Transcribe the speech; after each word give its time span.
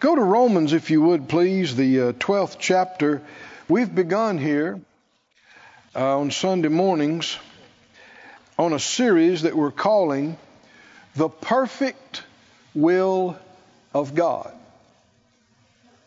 Go 0.00 0.14
to 0.14 0.22
Romans, 0.22 0.72
if 0.72 0.90
you 0.90 1.02
would, 1.02 1.28
please, 1.28 1.76
the 1.76 2.00
uh, 2.00 2.12
12th 2.12 2.56
chapter. 2.58 3.20
We've 3.68 3.94
begun 3.94 4.38
here 4.38 4.80
uh, 5.94 6.20
on 6.20 6.30
Sunday 6.30 6.68
mornings 6.70 7.36
on 8.58 8.72
a 8.72 8.78
series 8.78 9.42
that 9.42 9.54
we're 9.54 9.70
calling 9.70 10.38
The 11.16 11.28
Perfect 11.28 12.22
Will 12.74 13.38
of 13.92 14.14
God. 14.14 14.50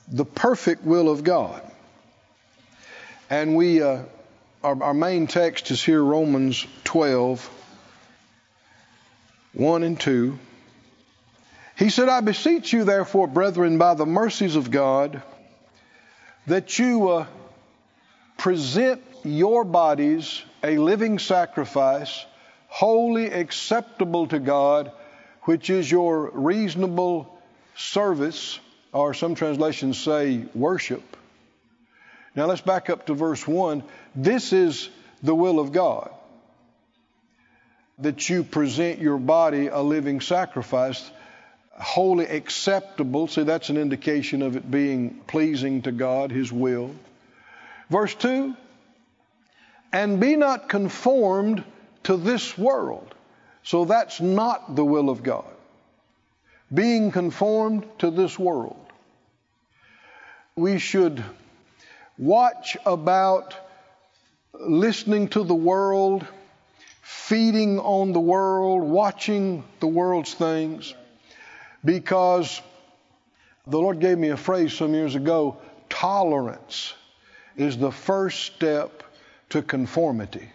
The 0.07 0.25
Perfect 0.25 0.83
Will 0.83 1.07
of 1.07 1.23
God. 1.23 1.61
And 3.29 3.55
we, 3.55 3.83
uh, 3.83 4.05
our, 4.63 4.81
our 4.81 4.93
main 4.95 5.27
text 5.27 5.69
is 5.69 5.83
here, 5.83 6.03
Romans 6.03 6.65
12, 6.85 7.47
1 9.53 9.83
and 9.83 9.99
2. 9.99 10.39
He 11.83 11.89
said, 11.89 12.07
I 12.07 12.21
beseech 12.21 12.71
you, 12.71 12.85
therefore, 12.85 13.27
brethren, 13.27 13.77
by 13.77 13.93
the 13.93 14.05
mercies 14.05 14.55
of 14.55 14.71
God, 14.71 15.21
that 16.47 16.79
you 16.79 17.09
uh, 17.09 17.25
present 18.37 19.01
your 19.25 19.65
bodies 19.65 20.41
a 20.63 20.77
living 20.77 21.19
sacrifice, 21.19 22.25
wholly 22.69 23.25
acceptable 23.25 24.27
to 24.27 24.39
God, 24.39 24.93
which 25.41 25.69
is 25.69 25.91
your 25.91 26.31
reasonable 26.31 27.37
service, 27.75 28.61
or 28.93 29.13
some 29.13 29.35
translations 29.35 29.99
say 29.99 30.45
worship. 30.55 31.03
Now 32.33 32.45
let's 32.45 32.61
back 32.61 32.89
up 32.89 33.07
to 33.07 33.13
verse 33.13 33.45
1. 33.45 33.83
This 34.15 34.53
is 34.53 34.87
the 35.21 35.35
will 35.35 35.59
of 35.59 35.73
God 35.73 36.11
that 37.99 38.29
you 38.29 38.45
present 38.45 38.99
your 38.99 39.17
body 39.17 39.67
a 39.67 39.81
living 39.81 40.21
sacrifice 40.21 41.11
wholly 41.79 42.25
acceptable. 42.25 43.27
See, 43.27 43.43
that's 43.43 43.69
an 43.69 43.77
indication 43.77 44.41
of 44.41 44.55
it 44.55 44.69
being 44.69 45.21
pleasing 45.27 45.81
to 45.83 45.91
God, 45.91 46.31
His 46.31 46.51
will. 46.51 46.91
Verse 47.89 48.13
2 48.15 48.55
And 49.91 50.19
be 50.19 50.35
not 50.35 50.69
conformed 50.69 51.63
to 52.03 52.17
this 52.17 52.57
world. 52.57 53.13
So 53.63 53.85
that's 53.85 54.19
not 54.19 54.75
the 54.75 54.83
will 54.83 55.09
of 55.09 55.23
God. 55.23 55.45
Being 56.73 57.11
conformed 57.11 57.85
to 57.99 58.11
this 58.11 58.37
world. 58.37 58.77
We 60.55 60.79
should 60.79 61.23
watch 62.17 62.77
about 62.85 63.55
listening 64.53 65.29
to 65.29 65.43
the 65.43 65.55
world, 65.55 66.25
feeding 67.01 67.79
on 67.79 68.11
the 68.11 68.19
world, 68.19 68.83
watching 68.83 69.63
the 69.79 69.87
world's 69.87 70.33
things 70.33 70.93
because 71.83 72.61
the 73.67 73.79
Lord 73.79 73.99
gave 73.99 74.17
me 74.17 74.29
a 74.29 74.37
phrase 74.37 74.73
some 74.73 74.93
years 74.93 75.15
ago 75.15 75.57
tolerance 75.89 76.93
is 77.55 77.77
the 77.77 77.91
first 77.91 78.43
step 78.43 79.03
to 79.49 79.61
conformity. 79.61 80.49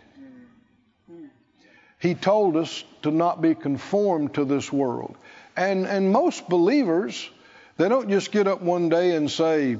He 2.01 2.15
told 2.15 2.56
us 2.56 2.84
to 3.03 3.11
not 3.11 3.43
be 3.43 3.55
conformed 3.55 4.34
to 4.34 4.45
this 4.45 4.73
world. 4.73 5.17
And, 5.56 5.87
and 5.87 6.12
most 6.12 6.49
believers, 6.49 7.29
they 7.77 7.89
don't 7.89 8.09
just 8.09 8.31
get 8.31 8.47
up 8.47 8.62
one 8.62 8.89
day 8.89 9.17
and 9.17 9.31
say, 9.31 9.77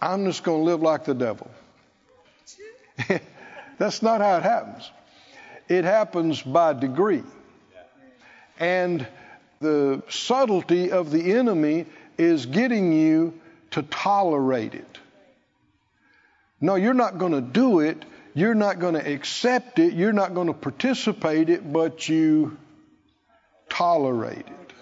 I'm 0.00 0.26
just 0.26 0.44
going 0.44 0.60
to 0.60 0.64
live 0.64 0.82
like 0.82 1.04
the 1.04 1.14
devil. 1.14 1.50
That's 3.78 4.02
not 4.02 4.20
how 4.20 4.36
it 4.36 4.42
happens. 4.42 4.90
It 5.68 5.84
happens 5.84 6.42
by 6.42 6.74
degree. 6.74 7.24
And 8.60 9.06
the 9.60 10.02
subtlety 10.08 10.90
of 10.90 11.10
the 11.10 11.32
enemy 11.32 11.86
is 12.18 12.46
getting 12.46 12.92
you 12.92 13.40
to 13.72 13.82
tolerate 13.82 14.74
it. 14.74 14.98
No, 16.60 16.76
you're 16.76 16.94
not 16.94 17.18
going 17.18 17.32
to 17.32 17.40
do 17.40 17.80
it. 17.80 18.04
You're 18.34 18.54
not 18.54 18.78
going 18.78 18.94
to 18.94 19.12
accept 19.12 19.78
it. 19.78 19.92
You're 19.94 20.12
not 20.12 20.34
going 20.34 20.46
to 20.46 20.54
participate 20.54 21.50
it, 21.50 21.72
but 21.72 22.08
you 22.08 22.56
tolerate 23.68 24.46
it. 24.46 24.72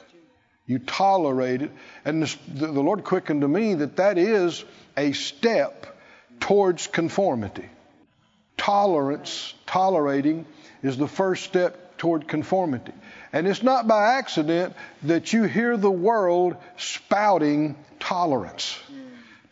You 0.67 0.79
tolerate 0.79 1.63
it. 1.63 1.73
And 2.05 2.23
the, 2.23 2.37
the 2.67 2.83
Lord 2.83 3.05
quickened 3.05 3.41
to 3.41 3.49
me 3.49 3.75
that 3.75 3.97
that 3.97 4.17
is 4.17 4.65
a 4.97 5.13
step 5.13 5.87
towards 6.41 6.87
conformity. 6.87 7.69
Tolerance, 8.57 9.55
tolerating, 9.67 10.47
is 10.83 10.97
the 10.97 11.09
first 11.09 11.45
step 11.45 11.82
toward 12.03 12.27
conformity. 12.27 12.93
And 13.33 13.47
it's 13.47 13.63
not 13.63 13.87
by 13.87 14.15
accident 14.15 14.75
that 15.05 15.33
you 15.33 15.45
hear 15.45 15.77
the 15.77 15.89
world 15.89 16.57
spouting 16.77 17.77
tolerance. 18.01 18.77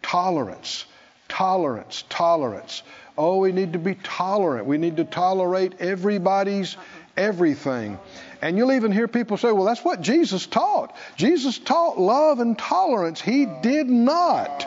Tolerance, 0.02 0.84
tolerance, 1.28 2.02
tolerance. 2.08 2.82
Oh, 3.16 3.38
we 3.38 3.52
need 3.52 3.74
to 3.74 3.78
be 3.78 3.94
tolerant. 3.94 4.66
We 4.66 4.78
need 4.78 4.96
to 4.96 5.04
tolerate 5.04 5.74
everybody's 5.78 6.76
everything. 7.16 8.00
And 8.42 8.56
you'll 8.56 8.72
even 8.72 8.90
hear 8.90 9.06
people 9.06 9.36
say, 9.36 9.52
well, 9.52 9.64
that's 9.64 9.84
what 9.84 10.00
Jesus 10.00 10.44
taught. 10.44 10.96
Jesus 11.16 11.56
taught 11.56 12.00
love 12.00 12.40
and 12.40 12.58
tolerance. 12.58 13.20
He 13.20 13.46
did 13.46 13.88
not. 13.88 14.66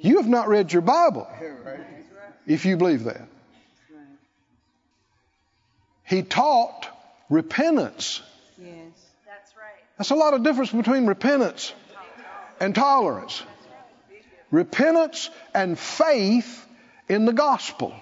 You 0.00 0.16
have 0.16 0.28
not 0.28 0.48
read 0.48 0.72
your 0.72 0.82
Bible 0.82 1.28
if 2.44 2.64
you 2.64 2.76
believe 2.76 3.04
that. 3.04 3.28
He 6.12 6.22
taught 6.22 6.86
repentance. 7.30 8.20
Yes. 8.58 8.68
That's 9.24 9.56
right. 9.56 9.82
That's 9.96 10.10
a 10.10 10.14
lot 10.14 10.34
of 10.34 10.42
difference 10.42 10.70
between 10.70 11.06
repentance 11.06 11.72
and 12.60 12.74
tolerance. 12.74 13.42
Repentance 14.50 15.30
and 15.54 15.78
faith 15.78 16.66
in 17.08 17.24
the 17.24 17.32
gospel, 17.32 17.94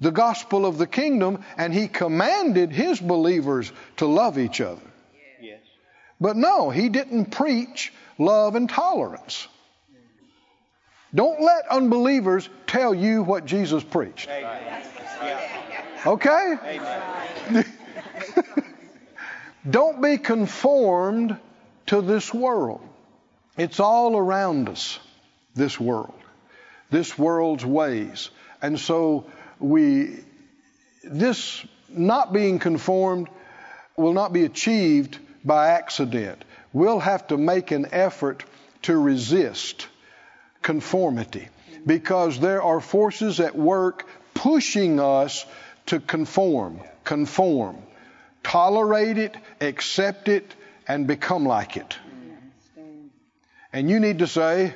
the 0.00 0.10
gospel 0.10 0.66
of 0.66 0.76
the 0.76 0.88
kingdom, 0.88 1.44
and 1.56 1.72
he 1.72 1.86
commanded 1.86 2.72
his 2.72 2.98
believers 2.98 3.70
to 3.98 4.06
love 4.06 4.38
each 4.38 4.60
other. 4.60 4.82
Yes. 5.40 5.60
But 6.20 6.36
no, 6.36 6.70
he 6.70 6.88
didn't 6.88 7.26
preach 7.26 7.92
love 8.18 8.56
and 8.56 8.68
tolerance. 8.68 9.46
Don't 11.14 11.40
let 11.40 11.68
unbelievers 11.68 12.48
tell 12.66 12.92
you 12.92 13.22
what 13.22 13.44
Jesus 13.44 13.84
preached. 13.84 14.28
Okay? 16.06 16.54
Amen. 16.64 17.25
Don't 19.70 20.02
be 20.02 20.18
conformed 20.18 21.36
to 21.86 22.00
this 22.00 22.32
world. 22.32 22.80
It's 23.56 23.80
all 23.80 24.16
around 24.16 24.68
us, 24.68 24.98
this 25.54 25.80
world, 25.80 26.18
this 26.90 27.18
world's 27.18 27.64
ways. 27.64 28.30
And 28.60 28.78
so 28.78 29.26
we, 29.58 30.20
this 31.02 31.64
not 31.88 32.32
being 32.32 32.58
conformed 32.58 33.28
will 33.96 34.12
not 34.12 34.32
be 34.32 34.44
achieved 34.44 35.18
by 35.44 35.70
accident. 35.70 36.44
We'll 36.72 37.00
have 37.00 37.28
to 37.28 37.36
make 37.36 37.70
an 37.70 37.86
effort 37.92 38.44
to 38.82 38.96
resist 38.96 39.88
conformity 40.62 41.48
because 41.86 42.38
there 42.40 42.62
are 42.62 42.80
forces 42.80 43.40
at 43.40 43.56
work 43.56 44.06
pushing 44.34 45.00
us 45.00 45.46
to 45.86 46.00
conform, 46.00 46.80
conform, 47.06 47.78
tolerate 48.42 49.16
it, 49.16 49.34
accept 49.62 50.28
it, 50.28 50.54
and 50.86 51.06
become 51.06 51.46
like 51.46 51.78
it. 51.78 51.96
And 53.72 53.88
you 53.88 53.98
need 54.00 54.18
to 54.18 54.26
say, 54.26 54.74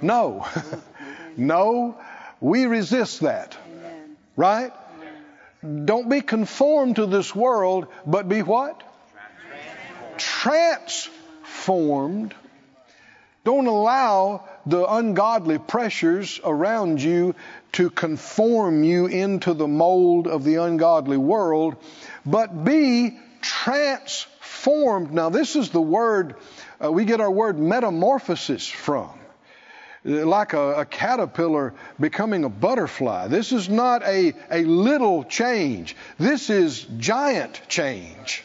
no. 0.00 0.46
no, 1.36 1.98
we 2.40 2.64
resist 2.64 3.20
that. 3.20 3.58
Right? 4.36 4.72
Don't 5.62 6.08
be 6.08 6.22
conformed 6.22 6.96
to 6.96 7.04
this 7.06 7.34
world, 7.34 7.86
but 8.06 8.26
be 8.28 8.42
what? 8.42 8.82
Transformed. 10.16 12.34
Don't 13.42 13.66
allow 13.66 14.44
the 14.66 14.84
ungodly 14.84 15.58
pressures 15.58 16.40
around 16.44 17.00
you 17.00 17.34
to 17.72 17.88
conform 17.88 18.84
you 18.84 19.06
into 19.06 19.54
the 19.54 19.68
mold 19.68 20.26
of 20.26 20.44
the 20.44 20.56
ungodly 20.56 21.16
world, 21.16 21.76
but 22.26 22.64
be 22.64 23.18
transformed. 23.40 25.12
Now, 25.12 25.30
this 25.30 25.56
is 25.56 25.70
the 25.70 25.80
word, 25.80 26.36
uh, 26.84 26.92
we 26.92 27.06
get 27.06 27.20
our 27.20 27.30
word 27.30 27.58
metamorphosis 27.58 28.68
from. 28.68 29.10
Like 30.02 30.54
a, 30.54 30.80
a, 30.80 30.84
caterpillar 30.86 31.74
becoming 31.98 32.44
a 32.44 32.48
butterfly. 32.48 33.28
This 33.28 33.52
is 33.52 33.68
not 33.68 34.02
a, 34.02 34.32
a 34.50 34.64
little 34.64 35.24
change. 35.24 35.94
This 36.18 36.48
is 36.48 36.86
giant 36.96 37.60
change. 37.68 38.42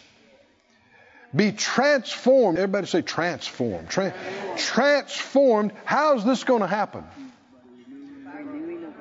Be 1.35 1.51
transformed. 1.51 2.57
Everybody 2.57 2.87
say 2.87 3.01
transformed. 3.01 3.89
Tra- 3.89 4.13
transformed. 4.57 5.73
How's 5.83 6.23
this 6.23 6.43
going 6.43 6.61
to 6.61 6.67
happen? 6.67 7.03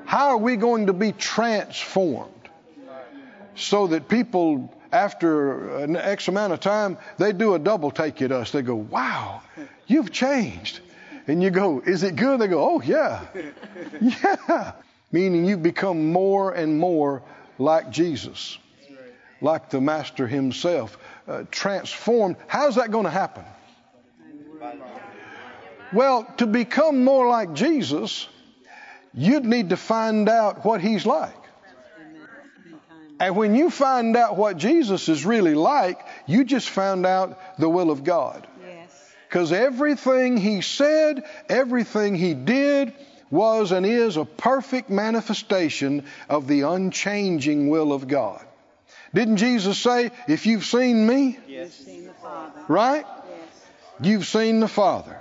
How 0.05 0.31
are 0.31 0.39
we 0.39 0.57
going 0.57 0.87
to 0.87 0.93
be 0.93 1.13
transformed? 1.13 2.31
So 3.57 3.87
that 3.89 4.09
people 4.09 4.75
after 4.95 5.77
an 5.79 5.97
X 5.97 6.29
amount 6.29 6.53
of 6.53 6.61
time, 6.61 6.99
they 7.19 7.33
do 7.33 7.55
a 7.55 7.59
double 7.59 7.91
take 7.91 8.23
at 8.23 8.33
us. 8.33 8.53
They 8.53 8.63
go, 8.63 8.77
Wow, 8.77 9.43
you've 9.87 10.13
changed. 10.13 10.81
And 11.27 11.43
you 11.43 11.51
go, 11.51 11.81
Is 11.81 12.03
it 12.03 12.17
good? 12.17 12.41
They 12.41 12.47
go, 12.49 12.77
Oh, 12.77 12.81
yeah. 12.81 13.27
Yeah. 14.01 14.73
Meaning 15.13 15.45
you 15.45 15.57
become 15.57 16.13
more 16.13 16.53
and 16.53 16.79
more 16.79 17.23
like 17.59 17.91
Jesus, 17.91 18.59
like 19.41 19.71
the 19.71 19.81
Master 19.81 20.27
Himself. 20.27 20.99
Uh, 21.27 21.45
transformed. 21.51 22.37
How's 22.49 22.75
that 22.77 22.91
going 22.91 23.05
to 23.05 23.11
happen? 23.11 23.45
Well, 25.93 26.25
to 26.37 26.47
become 26.47 27.03
more 27.03 27.27
like 27.27 27.55
Jesus, 27.55 28.29
you'd 29.15 29.47
need 29.47 29.71
to 29.71 29.77
find 29.79 30.29
out 30.29 30.67
what 30.67 30.83
He's 30.83 31.07
like. 31.07 31.35
And 33.21 33.37
when 33.37 33.55
you 33.55 33.71
find 33.71 34.17
out 34.17 34.37
what 34.37 34.59
Jesus 34.59 35.09
is 35.09 35.25
really 35.25 35.55
like, 35.55 36.05
you 36.27 36.45
just 36.45 36.69
found 36.69 37.07
out 37.07 37.59
the 37.59 37.69
will 37.69 37.91
of 37.91 38.05
God. 38.05 38.47
Because 39.29 39.51
everything 39.51 40.37
He 40.37 40.61
said, 40.61 41.25
everything 41.49 42.17
He 42.17 42.35
did, 42.35 42.93
was 43.31 43.73
and 43.73 43.87
is 43.87 44.17
a 44.17 44.25
perfect 44.25 44.91
manifestation 44.91 46.05
of 46.29 46.47
the 46.49 46.63
unchanging 46.63 47.69
will 47.69 47.93
of 47.93 48.09
God. 48.09 48.45
Didn't 49.15 49.37
Jesus 49.37 49.79
say, 49.79 50.11
If 50.27 50.47
you've 50.47 50.65
seen 50.65 51.07
me, 51.07 51.39
yes. 51.47 51.73
seen 51.73 52.11
right? 52.67 53.07
Yes. 53.07 53.67
You've 54.01 54.27
seen 54.27 54.61
the 54.61 54.69
Father. 54.69 55.21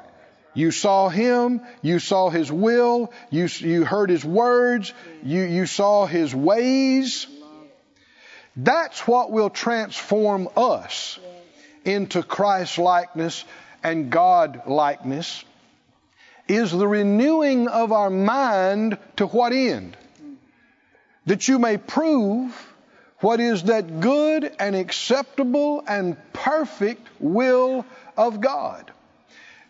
You 0.55 0.71
saw 0.71 1.09
him, 1.09 1.61
you 1.81 1.99
saw 1.99 2.29
his 2.29 2.51
will, 2.51 3.11
you, 3.29 3.47
you 3.59 3.85
heard 3.85 4.09
his 4.09 4.23
words, 4.25 4.93
you, 5.23 5.43
you 5.43 5.65
saw 5.65 6.05
his 6.05 6.33
ways. 6.33 7.27
That's 8.55 9.07
what 9.07 9.31
will 9.31 9.49
transform 9.49 10.47
us 10.55 11.19
into 11.85 12.21
Christ 12.21 12.77
likeness 12.77 13.43
and 13.83 14.11
God 14.11 14.63
likeness 14.67 15.43
is 16.47 16.71
the 16.71 16.87
renewing 16.87 17.67
of 17.67 17.91
our 17.91 18.09
mind 18.09 18.97
to 19.15 19.25
what 19.27 19.53
end? 19.53 19.97
That 21.25 21.47
you 21.47 21.57
may 21.57 21.77
prove 21.77 22.72
what 23.23 23.39
is 23.39 23.63
that 23.63 24.01
good 24.01 24.51
and 24.59 24.75
acceptable 24.75 25.81
and 25.87 26.17
perfect 26.33 27.07
will 27.21 27.85
of 28.17 28.41
God. 28.41 28.91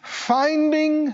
Finding 0.02 1.14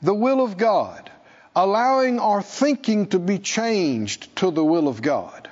the 0.00 0.14
will 0.14 0.42
of 0.42 0.56
God, 0.56 1.10
allowing 1.54 2.18
our 2.18 2.40
thinking 2.40 3.08
to 3.08 3.18
be 3.18 3.38
changed 3.38 4.34
to 4.36 4.50
the 4.50 4.64
will 4.64 4.88
of 4.88 5.02
God, 5.02 5.50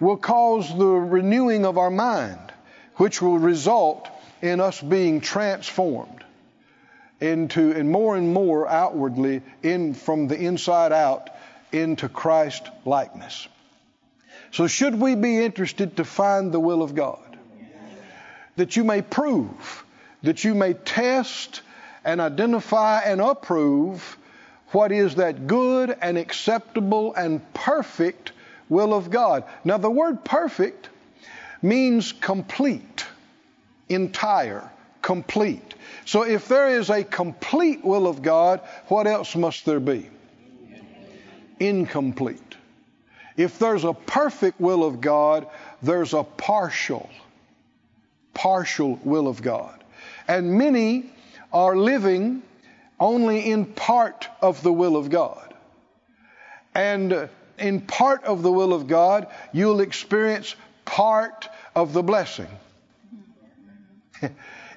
will 0.00 0.18
cause 0.18 0.68
the 0.68 0.84
renewing 0.84 1.64
of 1.64 1.78
our 1.78 1.90
mind, 1.90 2.52
which 2.96 3.22
will 3.22 3.38
result 3.38 4.06
in 4.42 4.60
us 4.60 4.78
being 4.82 5.22
transformed 5.22 6.24
into 7.22 7.72
and 7.72 7.90
more 7.90 8.18
and 8.18 8.34
more 8.34 8.68
outwardly 8.68 9.40
in 9.62 9.94
from 9.94 10.28
the 10.28 10.36
inside 10.36 10.92
out 10.92 11.30
into 11.72 12.06
Christ 12.06 12.68
likeness. 12.84 13.48
So 14.50 14.66
should 14.66 14.98
we 14.98 15.14
be 15.14 15.42
interested 15.44 15.96
to 15.96 16.04
find 16.04 16.52
the 16.52 16.60
will 16.60 16.82
of 16.82 16.94
God? 16.94 17.38
That 18.56 18.76
you 18.76 18.84
may 18.84 19.02
prove, 19.02 19.84
that 20.22 20.42
you 20.44 20.54
may 20.54 20.74
test 20.74 21.62
and 22.04 22.20
identify 22.20 23.00
and 23.00 23.20
approve 23.20 24.16
what 24.70 24.92
is 24.92 25.16
that 25.16 25.46
good 25.46 25.96
and 26.00 26.18
acceptable 26.18 27.14
and 27.14 27.40
perfect 27.54 28.32
will 28.68 28.94
of 28.94 29.10
God. 29.10 29.44
Now 29.64 29.78
the 29.78 29.90
word 29.90 30.24
perfect 30.24 30.88
means 31.62 32.12
complete, 32.12 33.04
entire, 33.88 34.70
complete. 35.02 35.74
So 36.04 36.22
if 36.22 36.48
there 36.48 36.78
is 36.78 36.90
a 36.90 37.04
complete 37.04 37.84
will 37.84 38.06
of 38.06 38.22
God, 38.22 38.60
what 38.88 39.06
else 39.06 39.34
must 39.36 39.64
there 39.64 39.80
be? 39.80 40.08
Incomplete. 41.60 42.47
If 43.38 43.60
there's 43.60 43.84
a 43.84 43.94
perfect 43.94 44.60
will 44.60 44.82
of 44.84 45.00
God, 45.00 45.46
there's 45.80 46.12
a 46.12 46.24
partial, 46.24 47.08
partial 48.34 48.98
will 49.04 49.28
of 49.28 49.42
God. 49.42 49.82
And 50.26 50.58
many 50.58 51.08
are 51.52 51.76
living 51.76 52.42
only 52.98 53.48
in 53.48 53.64
part 53.64 54.26
of 54.42 54.60
the 54.64 54.72
will 54.72 54.96
of 54.96 55.08
God. 55.08 55.54
And 56.74 57.28
in 57.58 57.80
part 57.80 58.24
of 58.24 58.42
the 58.42 58.50
will 58.50 58.72
of 58.72 58.88
God, 58.88 59.28
you'll 59.52 59.82
experience 59.82 60.56
part 60.84 61.48
of 61.76 61.92
the 61.92 62.02
blessing. 62.02 62.48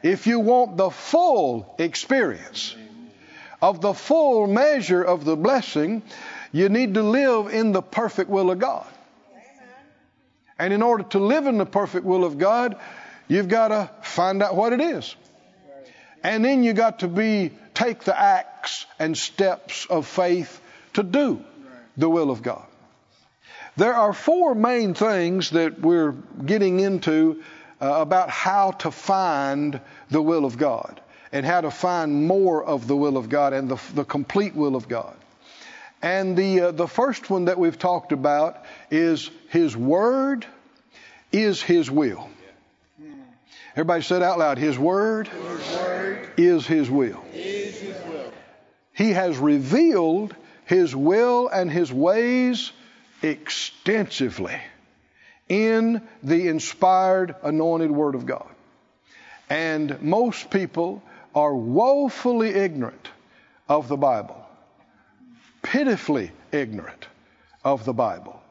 if 0.04 0.28
you 0.28 0.40
want 0.40 0.78
the 0.78 0.92
full 0.92 1.76
experience 1.80 2.76
of 3.60 3.82
the 3.82 3.96
full 3.96 4.46
measure 4.46 5.02
of 5.02 5.26
the 5.26 5.36
blessing, 5.36 6.04
you 6.52 6.70
need 6.70 6.96
to 6.96 7.04
live 7.04 7.54
in 7.54 7.72
the 7.72 7.82
perfect 7.82 8.30
will 8.30 8.52
of 8.52 8.60
God. 8.60 8.88
And 10.60 10.74
in 10.74 10.82
order 10.84 11.04
to 11.04 11.20
live 11.20 11.48
in 11.48 11.58
the 11.58 11.66
perfect 11.66 12.06
will 12.06 12.24
of 12.24 12.38
God, 12.38 12.78
you've 13.28 13.48
got 13.48 13.70
to 13.70 13.90
find 14.04 14.44
out 14.44 14.56
what 14.56 14.74
it 14.74 14.82
is. 14.82 15.16
And 16.24 16.46
then 16.46 16.64
you 16.64 16.74
got 16.74 17.00
to 17.00 17.08
be 17.08 17.52
take 17.74 18.04
the 18.04 18.20
acts 18.20 18.86
and 19.00 19.18
steps 19.18 19.88
of 19.88 20.06
faith 20.06 20.62
to 20.94 21.04
do 21.04 21.44
the 21.98 22.10
will 22.10 22.30
of 22.30 22.44
God. 22.44 22.66
There 23.78 23.96
are 23.96 24.14
four 24.14 24.54
main 24.54 24.94
things 24.94 25.52
that 25.52 25.80
we're 25.80 26.12
getting 26.12 26.80
into 26.80 27.42
uh, 27.82 27.94
about 28.02 28.30
how 28.30 28.72
to 28.72 28.92
find 28.92 29.80
the 30.10 30.22
will 30.22 30.46
of 30.46 30.58
God 30.58 31.02
and 31.32 31.46
how 31.46 31.62
to 31.62 31.72
find 31.72 32.28
more 32.28 32.64
of 32.64 32.88
the 32.88 32.96
will 32.96 33.18
of 33.18 33.30
God 33.30 33.54
and 33.54 33.70
the, 33.70 33.80
the 33.96 34.04
complete 34.04 34.54
will 34.54 34.76
of 34.76 34.88
God. 34.88 35.16
And 36.02 36.36
the, 36.36 36.62
uh, 36.62 36.72
the 36.72 36.88
first 36.88 37.30
one 37.30 37.46
that 37.46 37.60
we've 37.60 37.78
talked 37.78 38.12
about 38.12 38.66
is 38.90 39.30
His 39.50 39.78
Word 39.78 40.46
is 41.32 41.62
His 41.62 41.90
will. 41.92 42.30
Everybody 43.74 44.02
said 44.02 44.22
out 44.22 44.40
loud, 44.40 44.58
His 44.58 44.78
Word, 44.78 45.28
his 45.28 45.78
word 45.78 46.30
is, 46.38 46.68
his 46.68 46.90
will. 46.90 47.24
is 47.34 47.80
His 47.80 47.96
will. 48.06 48.34
He 48.94 49.12
has 49.12 49.38
revealed 49.38 50.36
His 50.66 50.96
will 50.96 51.48
and 51.48 51.72
His 51.72 51.94
ways 51.94 52.72
extensively 53.22 54.60
in 55.48 56.02
the 56.24 56.48
inspired, 56.48 57.36
anointed 57.44 57.92
Word 57.92 58.16
of 58.16 58.26
God. 58.26 58.50
And 59.50 60.02
most 60.02 60.50
people 60.50 61.04
are 61.36 61.56
woefully 61.56 62.50
ignorant 62.50 63.10
of 63.70 63.88
the 63.88 63.98
Bible 63.98 64.41
pitifully 65.72 66.32
ignorant 66.52 67.08
of 67.64 67.86
the 67.86 67.94
Bible. 67.94 68.42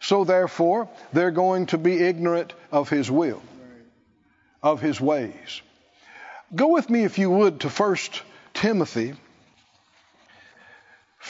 So 0.00 0.24
therefore, 0.24 0.88
they're 1.12 1.30
going 1.30 1.66
to 1.66 1.76
be 1.76 1.98
ignorant 1.98 2.54
of 2.70 2.88
His 2.88 3.10
will, 3.10 3.42
of 4.62 4.80
His 4.80 4.98
ways. 4.98 5.60
Go 6.54 6.68
with 6.68 6.88
me, 6.88 7.04
if 7.04 7.18
you 7.18 7.30
would, 7.30 7.60
to 7.60 7.68
1 7.68 7.96
Timothy. 8.54 9.12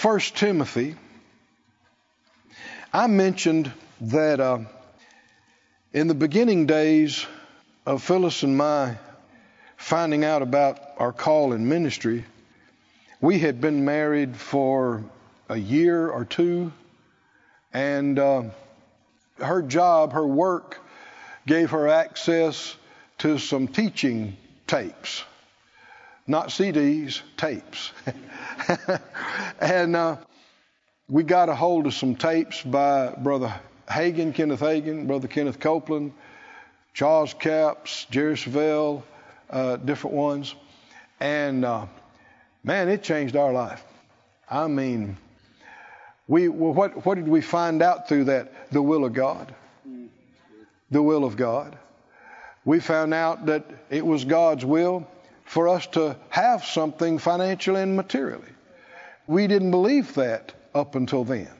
1 0.00 0.20
Timothy. 0.36 0.94
I 2.92 3.08
mentioned 3.08 3.72
that 4.02 4.38
uh, 4.38 4.60
in 5.92 6.06
the 6.06 6.14
beginning 6.14 6.66
days 6.66 7.26
of 7.84 8.00
Phyllis 8.04 8.44
and 8.44 8.56
my 8.56 8.96
finding 9.76 10.24
out 10.24 10.42
about 10.42 10.78
our 10.98 11.12
call 11.12 11.52
in 11.52 11.68
ministry, 11.68 12.24
we 13.20 13.40
had 13.40 13.60
been 13.60 13.84
married 13.84 14.36
for 14.36 15.02
a 15.52 15.58
year 15.58 16.08
or 16.08 16.24
two, 16.24 16.72
and 17.74 18.18
uh, 18.18 18.42
her 19.38 19.60
job, 19.60 20.14
her 20.14 20.26
work, 20.26 20.80
gave 21.46 21.70
her 21.70 21.88
access 21.88 22.74
to 23.18 23.38
some 23.38 23.68
teaching 23.68 24.36
tapes, 24.66 25.24
not 26.26 26.48
CDs, 26.48 27.20
tapes. 27.36 27.92
and 29.60 29.94
uh, 29.94 30.16
we 31.08 31.22
got 31.22 31.50
a 31.50 31.54
hold 31.54 31.86
of 31.86 31.92
some 31.92 32.16
tapes 32.16 32.62
by 32.62 33.10
Brother 33.10 33.54
Hagin, 33.86 34.34
Kenneth 34.34 34.60
Hagin, 34.60 35.06
Brother 35.06 35.28
Kenneth 35.28 35.60
Copeland, 35.60 36.12
Charles 36.94 37.34
Capps, 37.34 38.06
Jerry 38.10 38.36
Savelle, 38.36 39.02
uh, 39.50 39.76
different 39.76 40.16
ones. 40.16 40.54
And 41.20 41.64
uh, 41.64 41.86
man, 42.64 42.88
it 42.88 43.02
changed 43.02 43.36
our 43.36 43.52
life. 43.52 43.84
I 44.48 44.66
mean, 44.66 45.16
we, 46.28 46.48
what, 46.48 47.04
what 47.04 47.16
did 47.16 47.28
we 47.28 47.40
find 47.40 47.82
out 47.82 48.08
through 48.08 48.24
that? 48.24 48.70
The 48.70 48.82
will 48.82 49.04
of 49.04 49.12
God. 49.12 49.54
The 50.90 51.02
will 51.02 51.24
of 51.24 51.36
God. 51.36 51.76
We 52.64 52.80
found 52.80 53.12
out 53.12 53.46
that 53.46 53.64
it 53.90 54.06
was 54.06 54.24
God's 54.24 54.64
will 54.64 55.08
for 55.44 55.68
us 55.68 55.86
to 55.88 56.16
have 56.28 56.64
something 56.64 57.18
financially 57.18 57.82
and 57.82 57.96
materially. 57.96 58.48
We 59.26 59.46
didn't 59.46 59.70
believe 59.70 60.14
that 60.14 60.52
up 60.74 60.94
until 60.94 61.24
then. 61.24 61.50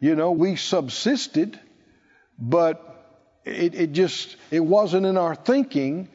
You 0.00 0.14
know, 0.14 0.32
we 0.32 0.56
subsisted, 0.56 1.58
but 2.38 2.84
it, 3.44 3.74
it 3.74 3.92
just 3.92 4.36
it 4.50 4.60
wasn't 4.60 5.06
in 5.06 5.16
our 5.16 5.34
thinking 5.34 6.08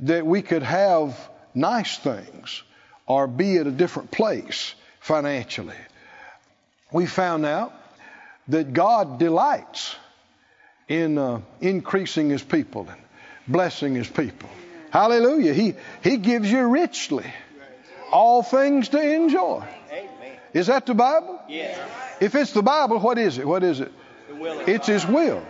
that 0.00 0.26
we 0.26 0.42
could 0.42 0.62
have 0.62 1.18
nice 1.54 1.96
things 1.96 2.62
or 3.06 3.26
be 3.26 3.56
at 3.56 3.66
a 3.66 3.70
different 3.70 4.10
place 4.10 4.74
financially. 5.00 5.74
We 6.92 7.06
found 7.06 7.46
out 7.46 7.72
that 8.48 8.72
God 8.72 9.18
delights 9.18 9.96
in 10.88 11.18
uh, 11.18 11.40
increasing 11.60 12.30
His 12.30 12.42
people 12.42 12.88
and 12.88 13.00
blessing 13.46 13.94
His 13.94 14.08
people. 14.08 14.48
Hallelujah. 14.90 15.54
He, 15.54 15.74
he 16.02 16.16
gives 16.16 16.50
you 16.50 16.66
richly 16.66 17.32
all 18.10 18.42
things 18.42 18.88
to 18.88 19.00
enjoy. 19.00 19.64
Is 20.52 20.66
that 20.66 20.86
the 20.86 20.94
Bible? 20.94 21.40
Yes. 21.48 21.78
If 22.20 22.34
it's 22.34 22.52
the 22.52 22.62
Bible, 22.62 22.98
what 22.98 23.18
is 23.18 23.38
it? 23.38 23.46
What 23.46 23.62
is 23.62 23.80
it? 23.80 23.92
It's. 24.66 24.86
His 24.86 25.06
will. 25.06 25.42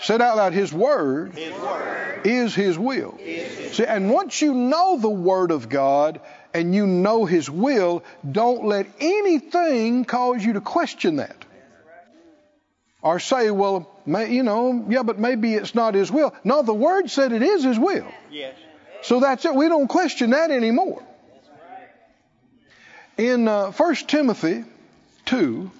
Said 0.00 0.20
out 0.20 0.36
loud, 0.36 0.52
His 0.52 0.72
Word 0.72 1.34
His 1.34 1.52
word 1.58 2.20
is 2.24 2.54
His 2.54 2.78
will. 2.78 3.16
is 3.20 3.58
His 3.58 3.76
See, 3.76 3.84
and 3.84 4.10
once 4.10 4.40
you 4.40 4.54
know 4.54 4.98
the 4.98 5.08
Word 5.08 5.50
of 5.50 5.68
God 5.68 6.20
and 6.52 6.74
you 6.74 6.86
know 6.86 7.24
His 7.24 7.50
will, 7.50 8.04
don't 8.30 8.64
let 8.66 8.86
anything 9.00 10.04
cause 10.04 10.44
you 10.44 10.54
to 10.54 10.60
question 10.60 11.16
that. 11.16 11.44
Or 13.02 13.18
say, 13.20 13.50
well, 13.50 13.90
may, 14.06 14.32
you 14.32 14.42
know, 14.42 14.86
yeah, 14.88 15.02
but 15.02 15.18
maybe 15.18 15.54
it's 15.54 15.74
not 15.74 15.94
His 15.94 16.10
will. 16.10 16.34
No, 16.42 16.62
the 16.62 16.74
Word 16.74 17.10
said 17.10 17.32
it 17.32 17.42
is 17.42 17.62
His 17.62 17.78
will. 17.78 18.06
Yes. 18.30 18.54
So 19.02 19.20
that's 19.20 19.44
it. 19.44 19.54
We 19.54 19.68
don't 19.68 19.88
question 19.88 20.30
that 20.30 20.50
anymore. 20.50 21.02
In 23.18 23.46
uh, 23.46 23.70
1 23.70 23.94
Timothy 24.08 24.64
2, 25.26 25.70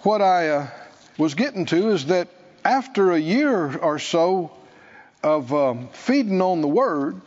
what 0.00 0.20
I 0.20 0.48
uh, 0.48 0.68
was 1.18 1.34
getting 1.34 1.66
to 1.66 1.90
is 1.90 2.06
that 2.06 2.28
after 2.64 3.12
a 3.12 3.18
year 3.18 3.76
or 3.76 3.98
so 3.98 4.50
of 5.22 5.52
um, 5.52 5.88
feeding 5.92 6.42
on 6.42 6.60
the 6.60 6.68
Word, 6.68 7.20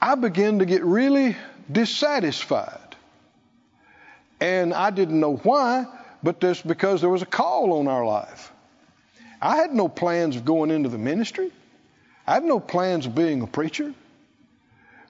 I 0.00 0.14
began 0.14 0.58
to 0.58 0.66
get 0.66 0.84
really 0.84 1.36
dissatisfied. 1.70 2.80
And 4.40 4.74
I 4.74 4.90
didn't 4.90 5.18
know 5.18 5.36
why, 5.36 5.86
but 6.22 6.40
that's 6.40 6.60
because 6.60 7.00
there 7.00 7.10
was 7.10 7.22
a 7.22 7.26
call 7.26 7.78
on 7.78 7.88
our 7.88 8.04
life. 8.04 8.52
I 9.40 9.56
had 9.56 9.72
no 9.72 9.88
plans 9.88 10.36
of 10.36 10.44
going 10.44 10.70
into 10.70 10.88
the 10.88 10.98
ministry. 10.98 11.50
I 12.26 12.34
had 12.34 12.44
no 12.44 12.60
plans 12.60 13.06
of 13.06 13.14
being 13.14 13.42
a 13.42 13.46
preacher. 13.46 13.94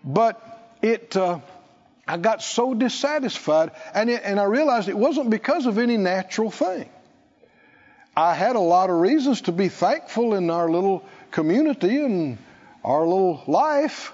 But 0.05 0.77
it, 0.83 1.17
uh, 1.17 1.41
I 2.09 2.17
got 2.19 2.43
so 2.43 2.73
dissatisfied, 2.73 3.73
and, 3.93 4.09
it, 4.09 4.23
and 4.25 4.39
I 4.39 4.45
realized 4.45 4.89
it 4.89 4.97
wasn't 4.97 5.31
because 5.31 5.67
of 5.67 5.79
any 5.79 5.97
natural 5.97 6.51
thing. 6.51 6.89
I 8.17 8.35
had 8.35 8.57
a 8.57 8.61
lot 8.61 8.91
of 8.91 8.97
reasons 8.97 9.43
to 9.43 9.53
be 9.53 9.69
thankful 9.69 10.35
in 10.35 10.49
our 10.49 10.71
little 10.71 11.05
community 11.33 12.03
and 12.03 12.39
our 12.85 13.05
little 13.05 13.43
life, 13.47 14.13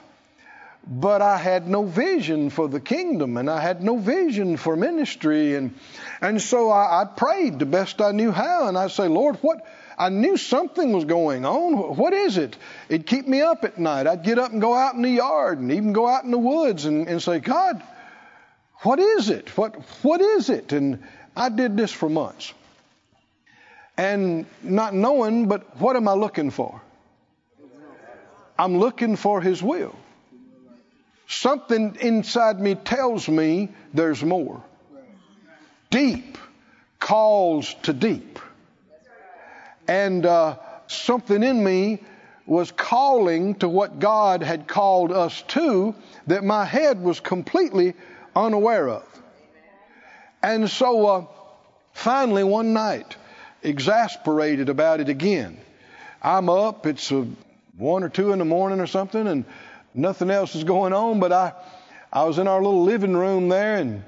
but 0.86 1.22
I 1.22 1.36
had 1.36 1.68
no 1.68 1.84
vision 1.84 2.50
for 2.50 2.66
the 2.66 2.80
kingdom, 2.80 3.36
and 3.36 3.48
I 3.48 3.60
had 3.60 3.82
no 3.82 3.96
vision 3.96 4.56
for 4.56 4.74
ministry, 4.74 5.54
and 5.54 5.74
and 6.20 6.40
so 6.40 6.70
I, 6.70 7.02
I 7.02 7.04
prayed 7.04 7.58
the 7.58 7.66
best 7.66 8.00
I 8.00 8.10
knew 8.12 8.32
how, 8.32 8.66
and 8.66 8.76
I 8.76 8.88
say, 8.88 9.06
Lord, 9.06 9.36
what? 9.36 9.64
I 9.98 10.08
knew 10.08 10.36
something 10.36 10.92
was 10.92 11.04
going 11.04 11.44
on. 11.44 11.96
What 11.96 12.12
is 12.12 12.36
it? 12.38 12.56
It'd 12.88 13.06
keep 13.06 13.26
me 13.26 13.40
up 13.40 13.64
at 13.64 13.78
night. 13.78 14.06
I'd 14.06 14.22
get 14.22 14.38
up 14.38 14.52
and 14.52 14.60
go 14.60 14.74
out 14.74 14.94
in 14.94 15.02
the 15.02 15.10
yard, 15.10 15.58
and 15.58 15.72
even 15.72 15.92
go 15.92 16.08
out 16.08 16.24
in 16.24 16.30
the 16.30 16.38
woods, 16.38 16.84
and, 16.84 17.08
and 17.08 17.22
say, 17.22 17.38
God, 17.38 17.82
what 18.82 18.98
is 18.98 19.30
it? 19.30 19.56
What 19.56 19.76
what 20.02 20.20
is 20.20 20.50
it? 20.50 20.72
And 20.72 21.02
I 21.36 21.48
did 21.48 21.76
this 21.76 21.92
for 21.92 22.08
months, 22.08 22.52
and 23.96 24.46
not 24.62 24.94
knowing, 24.94 25.48
but 25.48 25.78
what 25.80 25.96
am 25.96 26.08
I 26.08 26.14
looking 26.14 26.50
for? 26.50 26.80
I'm 28.58 28.78
looking 28.78 29.16
for 29.16 29.40
His 29.40 29.62
will. 29.62 29.94
Something 31.28 31.96
inside 32.00 32.60
me 32.60 32.74
tells 32.74 33.28
me 33.28 33.70
there's 33.94 34.22
more. 34.22 34.62
Deep 35.90 36.38
calls 36.98 37.74
to 37.82 37.92
deep. 37.92 38.38
And 39.92 40.24
uh, 40.24 40.56
something 40.86 41.42
in 41.42 41.62
me 41.62 41.98
was 42.46 42.72
calling 42.72 43.56
to 43.56 43.68
what 43.68 43.98
God 43.98 44.42
had 44.42 44.66
called 44.66 45.12
us 45.12 45.42
to 45.48 45.94
that 46.28 46.42
my 46.42 46.64
head 46.64 47.02
was 47.02 47.20
completely 47.20 47.92
unaware 48.34 48.88
of. 48.88 49.04
And 50.42 50.70
so 50.70 51.06
uh, 51.06 51.26
finally, 51.92 52.42
one 52.42 52.72
night, 52.72 53.16
exasperated 53.62 54.70
about 54.70 55.00
it 55.00 55.10
again, 55.10 55.58
I'm 56.22 56.48
up, 56.48 56.86
it's 56.86 57.12
uh, 57.12 57.26
one 57.76 58.02
or 58.02 58.08
two 58.08 58.32
in 58.32 58.38
the 58.38 58.46
morning 58.46 58.80
or 58.80 58.86
something, 58.86 59.26
and 59.26 59.44
nothing 59.92 60.30
else 60.30 60.54
is 60.54 60.64
going 60.64 60.94
on, 60.94 61.20
but 61.20 61.32
I, 61.32 61.52
I 62.10 62.24
was 62.24 62.38
in 62.38 62.48
our 62.48 62.62
little 62.62 62.84
living 62.84 63.14
room 63.14 63.50
there 63.50 63.76
and 63.76 64.02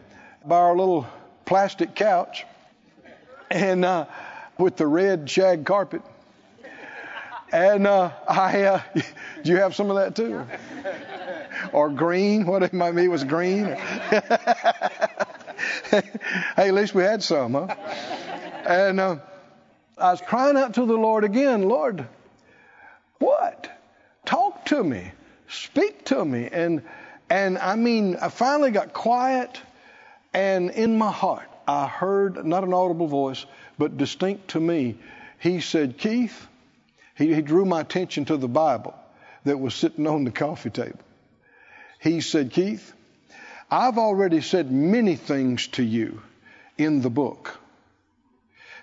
by 0.46 0.56
our 0.56 0.74
little 0.74 1.06
plastic 1.44 1.94
couch 1.94 2.46
and 3.50 3.84
uh, 3.84 4.06
with 4.58 4.76
the 4.76 4.86
red 4.86 5.28
shag 5.28 5.64
carpet. 5.64 6.02
And 7.52 7.86
uh, 7.86 8.10
I, 8.28 8.62
uh, 8.62 8.82
do 9.42 9.50
you 9.50 9.58
have 9.58 9.74
some 9.74 9.90
of 9.90 9.96
that 9.96 10.16
too? 10.16 10.44
Or 11.72 11.88
green, 11.88 12.46
what 12.46 12.62
it 12.62 12.72
might 12.72 12.92
be 12.92 13.08
was 13.08 13.24
green. 13.24 13.64
hey, 15.90 16.02
at 16.56 16.74
least 16.74 16.94
we 16.94 17.02
had 17.02 17.22
some, 17.22 17.54
huh? 17.54 17.74
And 18.66 19.00
uh, 19.00 19.16
I 19.98 20.10
was 20.10 20.20
crying 20.20 20.56
out 20.56 20.74
to 20.74 20.86
the 20.86 20.96
Lord 20.96 21.24
again, 21.24 21.62
Lord, 21.62 22.06
what? 23.18 23.70
Talk 24.24 24.64
to 24.66 24.82
me 24.82 25.12
speak 25.48 26.04
to 26.06 26.24
me 26.24 26.48
and 26.50 26.82
and 27.30 27.58
I 27.58 27.76
mean 27.76 28.16
I 28.16 28.28
finally 28.28 28.70
got 28.70 28.92
quiet 28.92 29.60
and 30.32 30.70
in 30.70 30.98
my 30.98 31.12
heart 31.12 31.48
I 31.66 31.86
heard 31.86 32.44
not 32.44 32.64
an 32.64 32.74
audible 32.74 33.06
voice 33.06 33.44
but 33.78 33.96
distinct 33.96 34.48
to 34.48 34.60
me. 34.60 34.96
He 35.38 35.60
said 35.60 35.98
Keith 35.98 36.46
he, 37.16 37.32
he 37.32 37.42
drew 37.42 37.64
my 37.64 37.80
attention 37.80 38.24
to 38.26 38.36
the 38.36 38.48
Bible 38.48 38.94
that 39.44 39.58
was 39.58 39.74
sitting 39.74 40.06
on 40.06 40.24
the 40.24 40.30
coffee 40.30 40.70
table. 40.70 40.98
He 42.00 42.20
said 42.20 42.50
Keith 42.50 42.92
I've 43.70 43.98
already 43.98 44.40
said 44.40 44.70
many 44.70 45.16
things 45.16 45.66
to 45.68 45.82
you 45.82 46.22
in 46.76 47.00
the 47.00 47.10
book. 47.10 47.58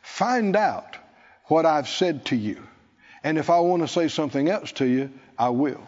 Find 0.01 0.55
out 0.55 0.97
what 1.45 1.65
I've 1.65 1.88
said 1.88 2.25
to 2.25 2.35
you. 2.35 2.57
And 3.23 3.38
if 3.38 3.50
I 3.50 3.59
want 3.59 3.83
to 3.83 3.88
say 3.88 4.07
something 4.07 4.50
else 4.50 4.71
to 4.73 4.85
you 4.85 5.11
I 5.38 5.50
will. 5.50 5.81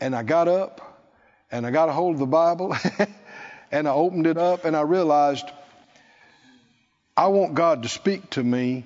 And 0.00 0.14
I 0.14 0.22
got 0.22 0.48
up 0.48 1.02
and 1.50 1.66
I 1.66 1.70
got 1.70 1.88
a 1.88 1.92
hold 1.92 2.14
of 2.14 2.20
the 2.20 2.26
Bible 2.26 2.76
and 3.70 3.88
I 3.88 3.92
opened 3.92 4.26
it 4.26 4.36
up 4.36 4.64
and 4.64 4.76
I 4.76 4.82
realized 4.82 5.46
I 7.16 7.28
want 7.28 7.54
God 7.54 7.82
to 7.82 7.88
speak 7.88 8.30
to 8.30 8.42
me. 8.42 8.84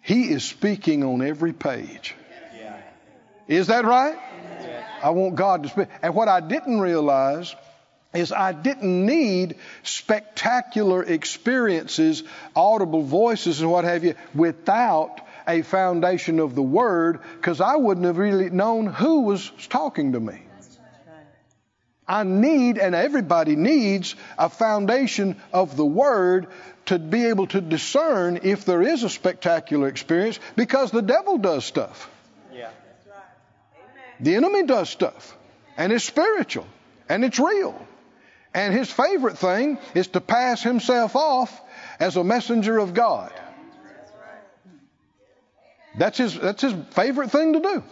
He 0.00 0.30
is 0.30 0.44
speaking 0.44 1.04
on 1.04 1.22
every 1.22 1.52
page. 1.52 2.14
Yeah. 2.58 2.80
Is 3.48 3.68
that 3.68 3.84
right? 3.84 4.18
I 5.02 5.10
want 5.10 5.34
God 5.34 5.64
to 5.64 5.68
speak. 5.68 5.88
And 6.02 6.14
what 6.14 6.28
I 6.28 6.40
didn't 6.40 6.80
realize 6.80 7.54
is 8.14 8.32
I 8.32 8.52
didn't 8.52 9.04
need 9.04 9.56
spectacular 9.82 11.02
experiences, 11.02 12.22
audible 12.54 13.02
voices, 13.02 13.60
and 13.60 13.70
what 13.70 13.84
have 13.84 14.04
you, 14.04 14.14
without 14.34 15.20
a 15.46 15.62
foundation 15.62 16.38
of 16.38 16.54
the 16.54 16.62
Word, 16.62 17.20
because 17.36 17.60
I 17.60 17.76
wouldn't 17.76 18.06
have 18.06 18.16
really 18.16 18.48
known 18.50 18.86
who 18.86 19.22
was 19.22 19.50
talking 19.68 20.12
to 20.12 20.20
me. 20.20 20.43
I 22.06 22.24
need, 22.24 22.78
and 22.78 22.94
everybody 22.94 23.56
needs, 23.56 24.14
a 24.38 24.50
foundation 24.50 25.36
of 25.52 25.76
the 25.76 25.86
Word 25.86 26.48
to 26.86 26.98
be 26.98 27.26
able 27.26 27.46
to 27.48 27.60
discern 27.60 28.40
if 28.42 28.64
there 28.64 28.82
is 28.82 29.02
a 29.04 29.08
spectacular 29.08 29.88
experience 29.88 30.38
because 30.54 30.90
the 30.90 31.00
devil 31.00 31.38
does 31.38 31.64
stuff. 31.64 32.10
Yeah. 32.52 32.70
The 34.20 34.36
enemy 34.36 34.64
does 34.64 34.90
stuff, 34.90 35.36
and 35.76 35.92
it's 35.92 36.04
spiritual, 36.04 36.66
and 37.08 37.24
it's 37.24 37.38
real. 37.38 37.74
And 38.52 38.72
his 38.72 38.90
favorite 38.90 39.38
thing 39.38 39.78
is 39.94 40.08
to 40.08 40.20
pass 40.20 40.62
himself 40.62 41.16
off 41.16 41.60
as 41.98 42.16
a 42.16 42.22
messenger 42.22 42.78
of 42.78 42.94
God. 42.94 43.32
That's 45.96 46.18
his, 46.18 46.38
that's 46.38 46.62
his 46.62 46.74
favorite 46.90 47.30
thing 47.30 47.54
to 47.54 47.60
do. 47.60 47.82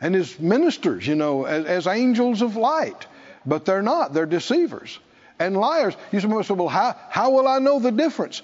And 0.00 0.14
his 0.14 0.38
ministers, 0.38 1.06
you 1.06 1.14
know, 1.14 1.44
as, 1.44 1.64
as 1.64 1.86
angels 1.86 2.42
of 2.42 2.56
light. 2.56 3.06
But 3.46 3.64
they're 3.64 3.82
not, 3.82 4.12
they're 4.12 4.26
deceivers 4.26 4.98
and 5.38 5.56
liars. 5.56 5.94
You 6.12 6.20
say, 6.20 6.26
well, 6.26 6.68
how, 6.68 6.96
how 7.08 7.30
will 7.30 7.48
I 7.48 7.58
know 7.58 7.78
the 7.78 7.92
difference? 7.92 8.42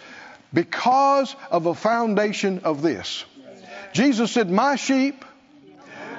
Because 0.53 1.35
of 1.51 1.67
a 1.67 1.75
foundation 1.75 2.61
of 2.65 2.83
this. 2.83 3.25
Jesus 3.93 4.31
said, 4.33 4.51
My 4.51 4.77
sheep 4.77 5.25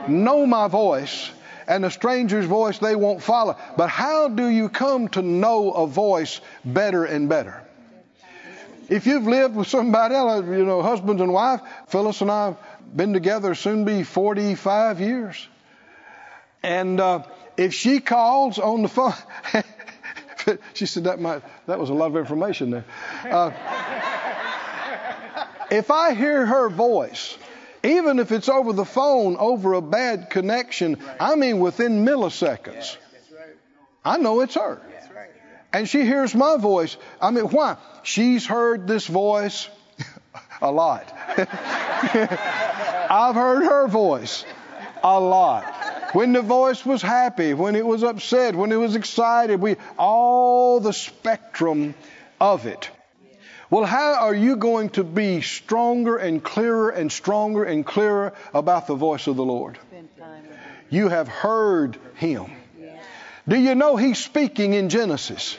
know 0.08 0.46
my 0.46 0.68
voice, 0.68 1.32
and 1.68 1.86
a 1.86 1.92
stranger's 1.92 2.46
voice 2.46 2.80
they 2.80 2.96
won't 2.96 3.22
follow. 3.22 3.58
But 3.78 3.90
how 3.90 4.28
do 4.28 4.48
you 4.48 4.70
come 4.70 5.08
to 5.10 5.22
know 5.22 5.72
a 5.72 5.88
voice 5.88 6.42
better 6.66 7.06
and 7.06 7.30
better? 7.30 7.62
If 8.90 9.08
you've 9.08 9.25
lived 9.25 9.56
with 9.56 9.68
somebody 9.68 10.13
else, 10.13 10.46
you 10.46 10.66
know, 10.66 10.82
husband 10.82 11.22
and 11.22 11.32
wife, 11.32 11.62
Phyllis 11.88 12.22
and 12.22 12.30
I 12.30 12.56
been 12.96 13.13
together 13.13 13.56
soon 13.56 13.86
be 13.86 14.04
45 14.04 15.00
years. 15.00 15.48
And 16.62 17.00
uh, 17.00 17.24
if 17.58 17.74
she 17.74 18.00
calls 18.00 18.60
on 18.60 18.84
the 18.84 18.88
phone, 18.88 19.13
she 20.74 20.86
said 20.86 21.06
that 21.06 21.20
might 21.20 21.44
that 21.68 21.80
was 21.80 21.90
a 21.90 21.94
lot 21.94 22.08
of 22.08 22.18
information 22.18 22.72
there. 22.72 22.86
Uh, 23.30 23.52
if 25.72 25.92
I 25.92 26.13
hear 26.13 26.46
her 26.46 26.70
voice, 26.70 27.38
even 27.84 28.20
if 28.20 28.32
it's 28.32 28.48
over 28.48 28.74
the 28.74 28.86
phone, 28.86 29.36
over 29.38 29.74
a 29.74 29.82
bad 29.82 30.30
connection, 30.30 30.98
I 31.20 31.36
mean 31.36 31.60
within 31.60 32.06
milliseconds, 32.06 32.98
I 34.06 34.18
know 34.18 34.42
it's 34.42 34.56
her. 34.56 34.82
And 35.74 35.90
she 35.90 36.06
hears 36.06 36.36
my 36.36 36.58
voice. 36.58 36.96
I 37.20 37.32
mean, 37.32 37.46
why? 37.46 37.78
She's 38.04 38.46
heard 38.46 38.88
this 38.88 39.08
voice 39.08 39.68
a 40.63 40.72
lot. 40.72 41.13
I've 43.12 43.36
heard 43.36 43.63
her 43.63 43.88
voice 43.88 44.46
a 45.03 45.20
lot. 45.20 45.65
When 46.13 46.32
the 46.34 46.41
voice 46.41 46.86
was 46.86 47.01
happy, 47.01 47.53
when 47.53 47.75
it 47.75 47.86
was 47.86 48.03
upset, 48.03 48.55
when 48.55 48.72
it 48.72 48.77
was 48.77 48.96
excited, 48.96 49.60
we 49.60 49.75
all 49.98 50.79
the 50.79 50.93
spectrum 50.93 51.93
of 52.39 52.65
it. 52.65 52.89
Well, 53.70 53.86
how 53.86 54.13
are 54.13 54.36
you 54.36 54.55
going 54.55 54.89
to 54.91 55.03
be 55.03 55.41
stronger 55.41 56.17
and 56.17 56.43
clearer 56.43 56.91
and 56.91 57.12
stronger 57.12 57.63
and 57.63 57.86
clearer 57.86 58.34
about 58.53 58.88
the 58.88 58.96
voice 58.96 59.27
of 59.27 59.36
the 59.36 59.43
Lord? 59.43 59.79
You 60.89 61.10
have 61.10 61.27
heard 61.27 61.98
him. 62.15 62.51
Do 63.48 63.58
you 63.58 63.75
know 63.75 63.98
he's 63.98 64.20
speaking 64.20 64.74
in 64.74 64.89
Genesis 64.89 65.58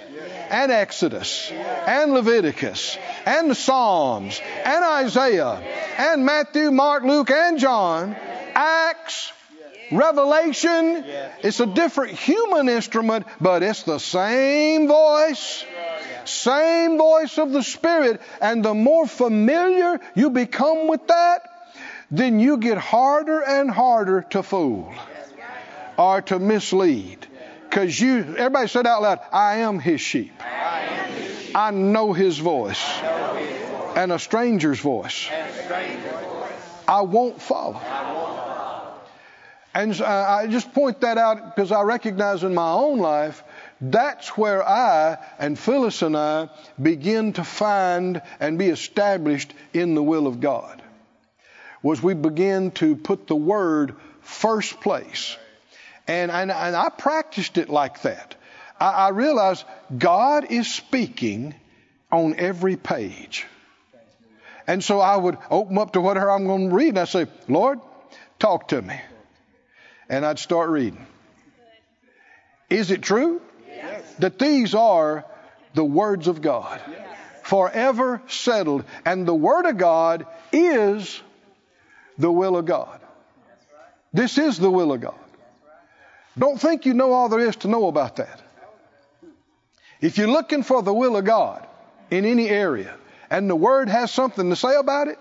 and 0.50 0.70
Exodus 0.72 1.50
and 1.50 2.12
Leviticus 2.12 2.98
and 3.26 3.50
the 3.50 3.54
Psalms 3.54 4.40
and 4.64 4.84
Isaiah 4.84 5.62
and 5.98 6.24
Matthew, 6.24 6.70
Mark, 6.70 7.04
Luke, 7.04 7.30
and 7.30 7.58
John, 7.58 8.16
Acts, 8.54 9.32
Revelation. 9.92 11.04
It's 11.42 11.60
a 11.60 11.66
different 11.66 12.12
human 12.12 12.68
instrument, 12.68 13.26
but 13.40 13.62
it's 13.62 13.82
the 13.82 13.98
same 13.98 14.88
voice. 14.88 15.64
Same 16.24 16.96
voice 16.96 17.38
of 17.38 17.52
the 17.52 17.62
Spirit. 17.62 18.20
And 18.40 18.64
the 18.64 18.74
more 18.74 19.06
familiar 19.06 20.00
you 20.14 20.30
become 20.30 20.88
with 20.88 21.06
that, 21.08 21.42
then 22.10 22.40
you 22.40 22.56
get 22.58 22.78
harder 22.78 23.40
and 23.40 23.70
harder 23.70 24.22
to 24.30 24.42
fool 24.42 24.92
or 25.96 26.22
to 26.22 26.38
mislead. 26.38 27.26
Because 27.74 27.98
you, 27.98 28.36
everybody 28.38 28.68
said 28.68 28.86
out 28.86 29.02
loud, 29.02 29.18
I 29.32 29.56
am 29.56 29.80
his 29.80 30.00
sheep. 30.00 30.32
I 31.56 31.72
know 31.72 32.12
his 32.12 32.38
voice. 32.38 32.80
And 33.96 34.12
a 34.12 34.18
stranger's 34.20 34.78
voice. 34.78 35.28
I 36.86 37.00
won't 37.00 37.42
follow. 37.42 37.80
And 39.74 40.00
uh, 40.00 40.06
I 40.06 40.46
just 40.46 40.72
point 40.72 41.00
that 41.00 41.18
out 41.18 41.56
because 41.56 41.72
I 41.72 41.82
recognize 41.82 42.44
in 42.44 42.54
my 42.54 42.70
own 42.70 43.00
life 43.00 43.42
that's 43.80 44.28
where 44.38 44.62
I 44.62 45.18
and 45.40 45.58
Phyllis 45.58 46.02
and 46.02 46.16
I 46.16 46.50
begin 46.80 47.32
to 47.32 47.42
find 47.42 48.22
and 48.38 48.56
be 48.56 48.68
established 48.68 49.52
in 49.72 49.96
the 49.96 50.02
will 50.02 50.28
of 50.28 50.38
God. 50.38 50.80
Was 51.82 52.00
we 52.00 52.14
begin 52.14 52.70
to 52.72 52.94
put 52.94 53.26
the 53.26 53.34
word 53.34 53.96
first 54.20 54.80
place. 54.80 55.36
And, 56.06 56.30
and, 56.30 56.50
and 56.50 56.76
I 56.76 56.88
practiced 56.90 57.58
it 57.58 57.68
like 57.68 58.02
that. 58.02 58.34
I, 58.78 58.90
I 58.90 59.08
realized 59.10 59.64
God 59.96 60.50
is 60.50 60.72
speaking 60.72 61.54
on 62.12 62.34
every 62.38 62.76
page. 62.76 63.46
And 64.66 64.82
so 64.82 65.00
I 65.00 65.16
would 65.16 65.36
open 65.50 65.76
up 65.78 65.92
to 65.92 66.00
whatever 66.00 66.30
I'm 66.30 66.46
going 66.46 66.70
to 66.70 66.74
read 66.74 66.90
and 66.90 66.98
I 66.98 67.04
say, 67.04 67.26
Lord, 67.48 67.80
talk 68.38 68.68
to 68.68 68.80
me. 68.80 68.98
And 70.08 70.24
I'd 70.24 70.38
start 70.38 70.70
reading. 70.70 71.06
Is 72.70 72.90
it 72.90 73.02
true? 73.02 73.42
Yes. 73.68 74.14
That 74.18 74.38
these 74.38 74.74
are 74.74 75.24
the 75.74 75.84
words 75.84 76.28
of 76.28 76.40
God. 76.40 76.80
Yes. 76.88 77.00
Forever 77.42 78.22
settled. 78.28 78.84
And 79.04 79.26
the 79.26 79.34
Word 79.34 79.66
of 79.66 79.76
God 79.76 80.26
is 80.52 81.20
the 82.16 82.30
will 82.30 82.56
of 82.56 82.64
God. 82.64 83.00
This 84.12 84.38
is 84.38 84.58
the 84.58 84.70
will 84.70 84.92
of 84.92 85.00
God. 85.00 85.23
Don't 86.38 86.60
think 86.60 86.86
you 86.86 86.94
know 86.94 87.12
all 87.12 87.28
there 87.28 87.40
is 87.40 87.56
to 87.56 87.68
know 87.68 87.86
about 87.86 88.16
that. 88.16 88.40
If 90.00 90.18
you're 90.18 90.28
looking 90.28 90.62
for 90.62 90.82
the 90.82 90.92
will 90.92 91.16
of 91.16 91.24
God 91.24 91.66
in 92.10 92.24
any 92.24 92.48
area 92.48 92.94
and 93.30 93.48
the 93.48 93.56
Word 93.56 93.88
has 93.88 94.12
something 94.12 94.50
to 94.50 94.56
say 94.56 94.74
about 94.74 95.08
it, 95.08 95.18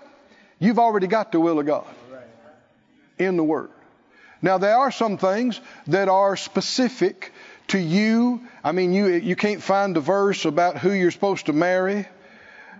you've 0.58 0.78
already 0.78 1.06
got 1.06 1.32
the 1.32 1.40
will 1.40 1.58
of 1.58 1.66
God 1.66 1.86
in 3.18 3.36
the 3.36 3.44
Word. 3.44 3.70
Now, 4.42 4.58
there 4.58 4.76
are 4.76 4.90
some 4.90 5.16
things 5.16 5.58
that 5.86 6.08
are 6.08 6.36
specific 6.36 7.32
to 7.68 7.78
you. 7.78 8.42
I 8.62 8.72
mean, 8.72 8.92
you, 8.92 9.06
you 9.06 9.36
can't 9.36 9.62
find 9.62 9.96
a 9.96 10.00
verse 10.00 10.44
about 10.44 10.76
who 10.76 10.90
you're 10.92 11.12
supposed 11.12 11.46
to 11.46 11.54
marry, 11.54 12.06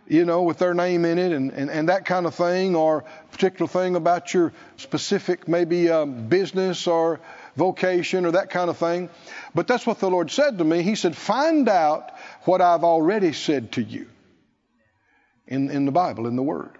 you 0.07 0.27
know, 0.27 0.43
with 0.43 0.59
their 0.59 0.75
name 0.75 1.07
in 1.07 1.19
it 1.19 1.33
and, 1.33 1.53
and, 1.53 1.71
and 1.71 1.89
that 1.89 2.05
kind 2.05 2.27
of 2.27 2.35
thing, 2.35 2.77
or 2.77 3.05
particular 3.33 3.67
thing 3.67 3.97
about 3.97 4.35
your 4.35 4.53
specific, 4.77 5.49
maybe 5.49 5.89
um, 5.89 6.29
business 6.29 6.87
or 6.87 7.21
vocation 7.57 8.27
or 8.27 8.33
that 8.33 8.51
kind 8.51 8.71
of 8.71 8.79
thing. 8.79 9.09
But 9.55 9.67
that's 9.67 9.87
what 9.87 9.99
the 9.99 10.11
Lord 10.11 10.31
said 10.31 10.59
to 10.59 10.65
me. 10.65 10.83
He 10.83 10.95
said, 10.95 11.17
Find 11.17 11.69
out 11.69 12.11
what 12.45 12.61
I've 12.61 12.85
already 12.85 13.33
said 13.33 13.73
to 13.73 13.83
you 13.83 14.07
in, 15.47 15.71
in 15.71 15.85
the 15.85 15.93
Bible, 15.93 16.27
in 16.27 16.37
the 16.37 16.43
Word. 16.43 16.71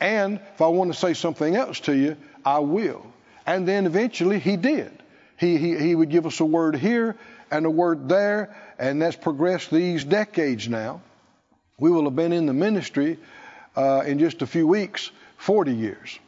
And 0.00 0.40
if 0.54 0.62
I 0.62 0.68
want 0.68 0.92
to 0.92 0.98
say 0.98 1.14
something 1.14 1.56
else 1.56 1.80
to 1.80 1.92
you, 1.94 2.16
I 2.44 2.60
will. 2.60 3.04
And 3.46 3.66
then 3.66 3.86
eventually 3.86 4.38
he 4.38 4.56
did. 4.56 4.92
He, 5.38 5.56
he, 5.56 5.76
he 5.76 5.94
would 5.94 6.10
give 6.10 6.26
us 6.26 6.40
a 6.40 6.44
word 6.44 6.76
here 6.76 7.16
and 7.50 7.64
a 7.64 7.70
word 7.70 8.08
there, 8.08 8.54
and 8.78 9.00
that's 9.00 9.16
progressed 9.16 9.70
these 9.70 10.04
decades 10.04 10.68
now. 10.68 11.00
We 11.78 11.90
will 11.90 12.04
have 12.04 12.16
been 12.16 12.32
in 12.32 12.46
the 12.46 12.52
ministry 12.52 13.18
uh, 13.76 14.02
in 14.04 14.18
just 14.18 14.42
a 14.42 14.46
few 14.46 14.66
weeks 14.66 15.10
40 15.36 15.74
years. 15.74 16.18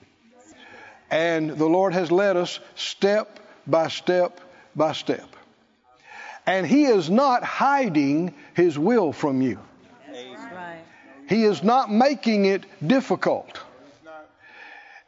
And 1.10 1.50
the 1.50 1.66
Lord 1.66 1.92
has 1.92 2.12
led 2.12 2.36
us 2.36 2.60
step 2.76 3.39
by 3.70 3.88
step 3.88 4.40
by 4.74 4.92
step. 4.92 5.28
And 6.46 6.66
He 6.66 6.84
is 6.84 7.10
not 7.10 7.44
hiding 7.44 8.34
His 8.54 8.78
will 8.78 9.12
from 9.12 9.42
you. 9.42 9.58
He 11.28 11.44
is 11.44 11.62
not 11.62 11.92
making 11.92 12.44
it 12.44 12.64
difficult. 12.84 13.60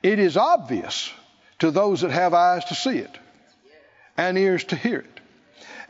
It 0.03 0.19
is 0.19 0.37
obvious 0.37 1.13
to 1.61 1.71
those 1.71 2.03
that 2.03 2.11
have 2.11 2.35
eyes 2.35 2.65
to 2.67 2.75
see 2.75 2.99
it 2.99 3.19
and 4.17 4.39
ears 4.39 4.65
to 4.65 4.77
hear 4.77 4.99
it. 4.99 5.21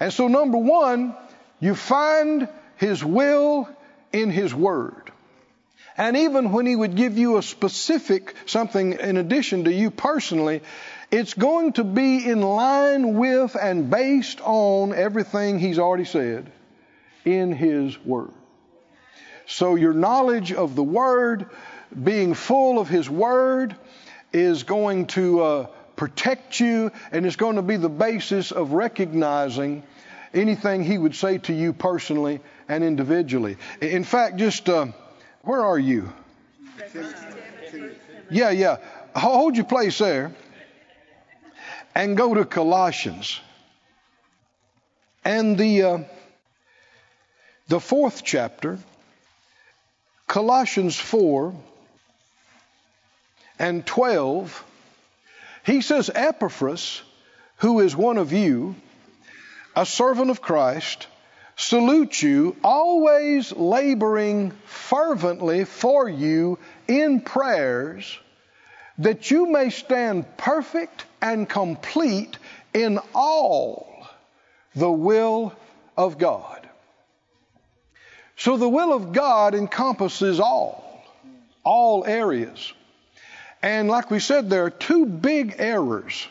And 0.01 0.13
so, 0.13 0.29
number 0.29 0.59
one, 0.59 1.15
you 1.61 1.75
find 1.75 2.49
His 2.77 3.05
will 3.05 3.69
in 4.13 4.31
His 4.31 4.55
Word. 4.55 5.11
And 5.97 6.17
even 6.17 6.53
when 6.53 6.67
He 6.67 6.75
would 6.75 6.97
give 6.97 7.19
you 7.19 7.37
a 7.37 7.43
specific 7.43 8.35
something 8.47 8.95
in 8.95 9.17
addition 9.17 9.65
to 9.65 9.73
you 9.73 9.91
personally, 9.91 10.63
it's 11.13 11.35
going 11.35 11.75
to 11.75 11.85
be 11.85 12.27
in 12.27 12.41
line 12.41 13.15
with 13.19 13.55
and 13.55 13.91
based 13.91 14.41
on 14.41 14.95
everything 14.95 15.59
He's 15.59 15.79
already 15.79 16.07
said 16.07 16.51
in 17.27 17.53
His 17.53 18.03
Word. 18.03 18.33
So, 19.47 19.75
your 19.75 19.93
knowledge 19.93 20.53
of 20.53 20.75
the 20.75 20.83
Word, 20.83 21.51
being 22.03 22.33
full 22.33 22.79
of 22.79 22.89
His 22.89 23.11
Word, 23.11 23.77
is 24.33 24.63
going 24.63 25.07
to 25.09 25.43
uh, 25.43 25.67
protect 25.97 26.59
you 26.59 26.91
and 27.13 27.27
it's 27.27 27.37
going 27.37 27.57
to 27.57 27.63
be 27.63 27.77
the 27.77 27.91
basis 27.91 28.51
of 28.51 28.73
recognizing 28.73 29.83
anything 30.33 30.83
he 30.83 30.97
would 30.97 31.15
say 31.15 31.37
to 31.37 31.53
you 31.53 31.75
personally 31.75 32.41
and 32.67 32.83
individually. 32.83 33.59
In 33.83 34.05
fact, 34.05 34.37
just 34.39 34.67
uh, 34.71 34.87
where 35.43 35.63
are 35.63 35.79
you? 35.79 36.11
Yeah, 38.31 38.49
yeah. 38.49 38.79
Hold 39.15 39.57
your 39.57 39.67
place 39.67 39.99
there 39.99 40.33
and 41.95 42.17
go 42.17 42.35
to 42.35 42.45
Colossians. 42.45 43.41
And 45.25 45.57
the 45.57 45.83
uh, 45.83 45.99
the 47.69 47.81
fourth 47.81 48.23
chapter, 48.25 48.79
Colossians 50.27 50.99
4 50.99 51.55
and 53.59 53.87
12, 53.87 54.65
he 55.65 55.81
says, 55.81 56.11
Epaphras, 56.15 57.03
who 57.57 57.81
is 57.81 57.97
one 57.97 58.19
of 58.19 58.33
you, 58.33 58.75
a 59.77 59.87
servant 59.87 60.31
of 60.31 60.43
Christ, 60.43 61.07
salute 61.57 62.21
you, 62.21 62.57
always 62.65 63.53
laboring 63.53 64.51
fervently 64.65 65.65
for 65.65 66.09
you 66.09 66.59
in 66.89 67.21
prayers, 67.21 68.19
that 68.99 69.31
you 69.31 69.51
may 69.51 69.71
stand 69.71 70.37
perfect 70.37 71.05
and 71.21 71.49
complete 71.49 72.37
in 72.75 72.99
all 73.15 74.09
the 74.75 74.91
will 74.91 75.55
of 75.97 76.19
God. 76.19 76.69
So 78.37 78.57
the 78.57 78.69
will 78.69 78.93
of 78.93 79.13
God 79.13 79.55
encompasses 79.55 80.41
all, 80.41 81.05
all 81.65 82.05
areas. 82.05 82.73
And 83.63 83.89
like 83.89 84.11
we 84.11 84.19
said, 84.19 84.51
there 84.51 84.65
are 84.65 84.71
two 84.71 85.07
big 85.07 85.57
errors 85.59 86.27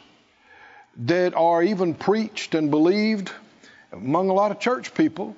that 0.98 1.34
are 1.36 1.64
even 1.64 1.94
preached 1.94 2.54
and 2.54 2.70
believed 2.70 3.32
among 3.92 4.30
a 4.30 4.34
lot 4.34 4.52
of 4.52 4.60
church 4.60 4.94
people 4.94 5.36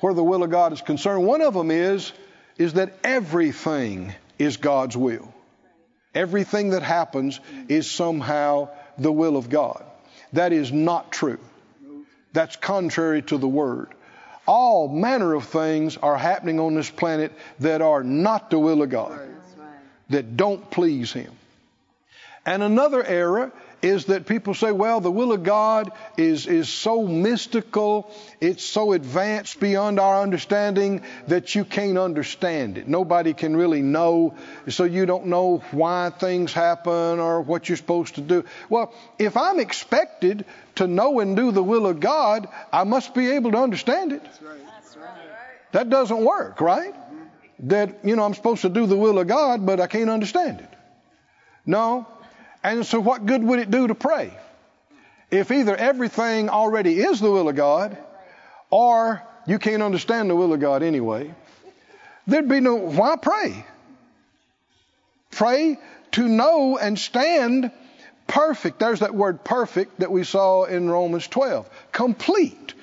where 0.00 0.14
the 0.14 0.22
will 0.22 0.42
of 0.42 0.50
God 0.50 0.72
is 0.72 0.80
concerned. 0.80 1.26
One 1.26 1.40
of 1.40 1.54
them 1.54 1.70
is, 1.70 2.12
is 2.56 2.74
that 2.74 2.96
everything 3.02 4.14
is 4.38 4.56
God's 4.56 4.96
will. 4.96 5.34
Everything 6.14 6.70
that 6.70 6.82
happens 6.82 7.40
is 7.68 7.90
somehow 7.90 8.68
the 8.98 9.12
will 9.12 9.36
of 9.36 9.48
God. 9.48 9.84
That 10.32 10.52
is 10.52 10.72
not 10.72 11.12
true. 11.12 11.38
That's 12.32 12.56
contrary 12.56 13.22
to 13.22 13.38
the 13.38 13.48
Word. 13.48 13.88
All 14.46 14.88
manner 14.88 15.34
of 15.34 15.44
things 15.44 15.96
are 15.96 16.16
happening 16.16 16.58
on 16.58 16.74
this 16.74 16.90
planet 16.90 17.32
that 17.60 17.82
are 17.82 18.02
not 18.02 18.50
the 18.50 18.58
will 18.58 18.82
of 18.82 18.90
God, 18.90 19.20
that 20.08 20.36
don't 20.36 20.70
please 20.70 21.12
Him. 21.12 21.32
And 22.44 22.62
another 22.62 23.04
error 23.04 23.52
is 23.82 24.06
that 24.06 24.26
people 24.26 24.54
say, 24.54 24.72
well, 24.72 25.00
the 25.00 25.10
will 25.10 25.32
of 25.32 25.42
God 25.42 25.92
is, 26.16 26.46
is 26.46 26.68
so 26.68 27.06
mystical, 27.06 28.14
it's 28.40 28.64
so 28.64 28.92
advanced 28.92 29.58
beyond 29.60 29.98
our 29.98 30.22
understanding 30.22 31.02
that 31.28 31.54
you 31.54 31.64
can't 31.64 31.98
understand 31.98 32.78
it. 32.78 32.88
Nobody 32.88 33.32
can 33.32 33.56
really 33.56 33.80
know, 33.80 34.34
so 34.68 34.84
you 34.84 35.06
don't 35.06 35.26
know 35.26 35.62
why 35.70 36.10
things 36.10 36.52
happen 36.52 36.92
or 36.92 37.40
what 37.40 37.68
you're 37.68 37.76
supposed 37.76 38.16
to 38.16 38.20
do. 38.20 38.44
Well, 38.68 38.92
if 39.18 39.36
I'm 39.36 39.58
expected 39.58 40.44
to 40.76 40.86
know 40.86 41.20
and 41.20 41.36
do 41.36 41.50
the 41.50 41.62
will 41.62 41.86
of 41.86 42.00
God, 42.00 42.48
I 42.72 42.84
must 42.84 43.14
be 43.14 43.32
able 43.32 43.52
to 43.52 43.58
understand 43.58 44.12
it. 44.12 44.22
That's 44.22 44.42
right. 44.42 44.58
That's 44.64 44.96
right. 44.96 45.72
That 45.72 45.88
doesn't 45.88 46.24
work, 46.24 46.60
right? 46.60 46.94
Mm-hmm. 46.94 47.68
That, 47.68 48.04
you 48.04 48.16
know, 48.16 48.24
I'm 48.24 48.34
supposed 48.34 48.62
to 48.62 48.68
do 48.68 48.86
the 48.86 48.96
will 48.96 49.18
of 49.18 49.26
God, 49.26 49.64
but 49.64 49.80
I 49.80 49.86
can't 49.86 50.10
understand 50.10 50.60
it. 50.60 50.68
No, 51.64 52.06
and 52.62 52.84
so, 52.84 53.00
what 53.00 53.26
good 53.26 53.42
would 53.42 53.58
it 53.58 53.70
do 53.70 53.86
to 53.86 53.94
pray? 53.94 54.36
If 55.30 55.50
either 55.50 55.76
everything 55.76 56.48
already 56.48 57.00
is 57.00 57.20
the 57.20 57.30
will 57.30 57.48
of 57.48 57.56
God, 57.56 57.96
or 58.68 59.22
you 59.46 59.58
can't 59.58 59.82
understand 59.82 60.28
the 60.28 60.36
will 60.36 60.52
of 60.52 60.60
God 60.60 60.82
anyway, 60.82 61.32
there'd 62.26 62.48
be 62.48 62.60
no, 62.60 62.74
why 62.74 63.16
pray? 63.16 63.64
Pray 65.30 65.78
to 66.12 66.28
know 66.28 66.76
and 66.76 66.98
stand 66.98 67.70
perfect. 68.26 68.78
There's 68.78 69.00
that 69.00 69.14
word 69.14 69.44
perfect 69.44 70.00
that 70.00 70.10
we 70.10 70.24
saw 70.24 70.64
in 70.64 70.90
Romans 70.90 71.26
12. 71.28 71.68
Complete. 71.92 72.74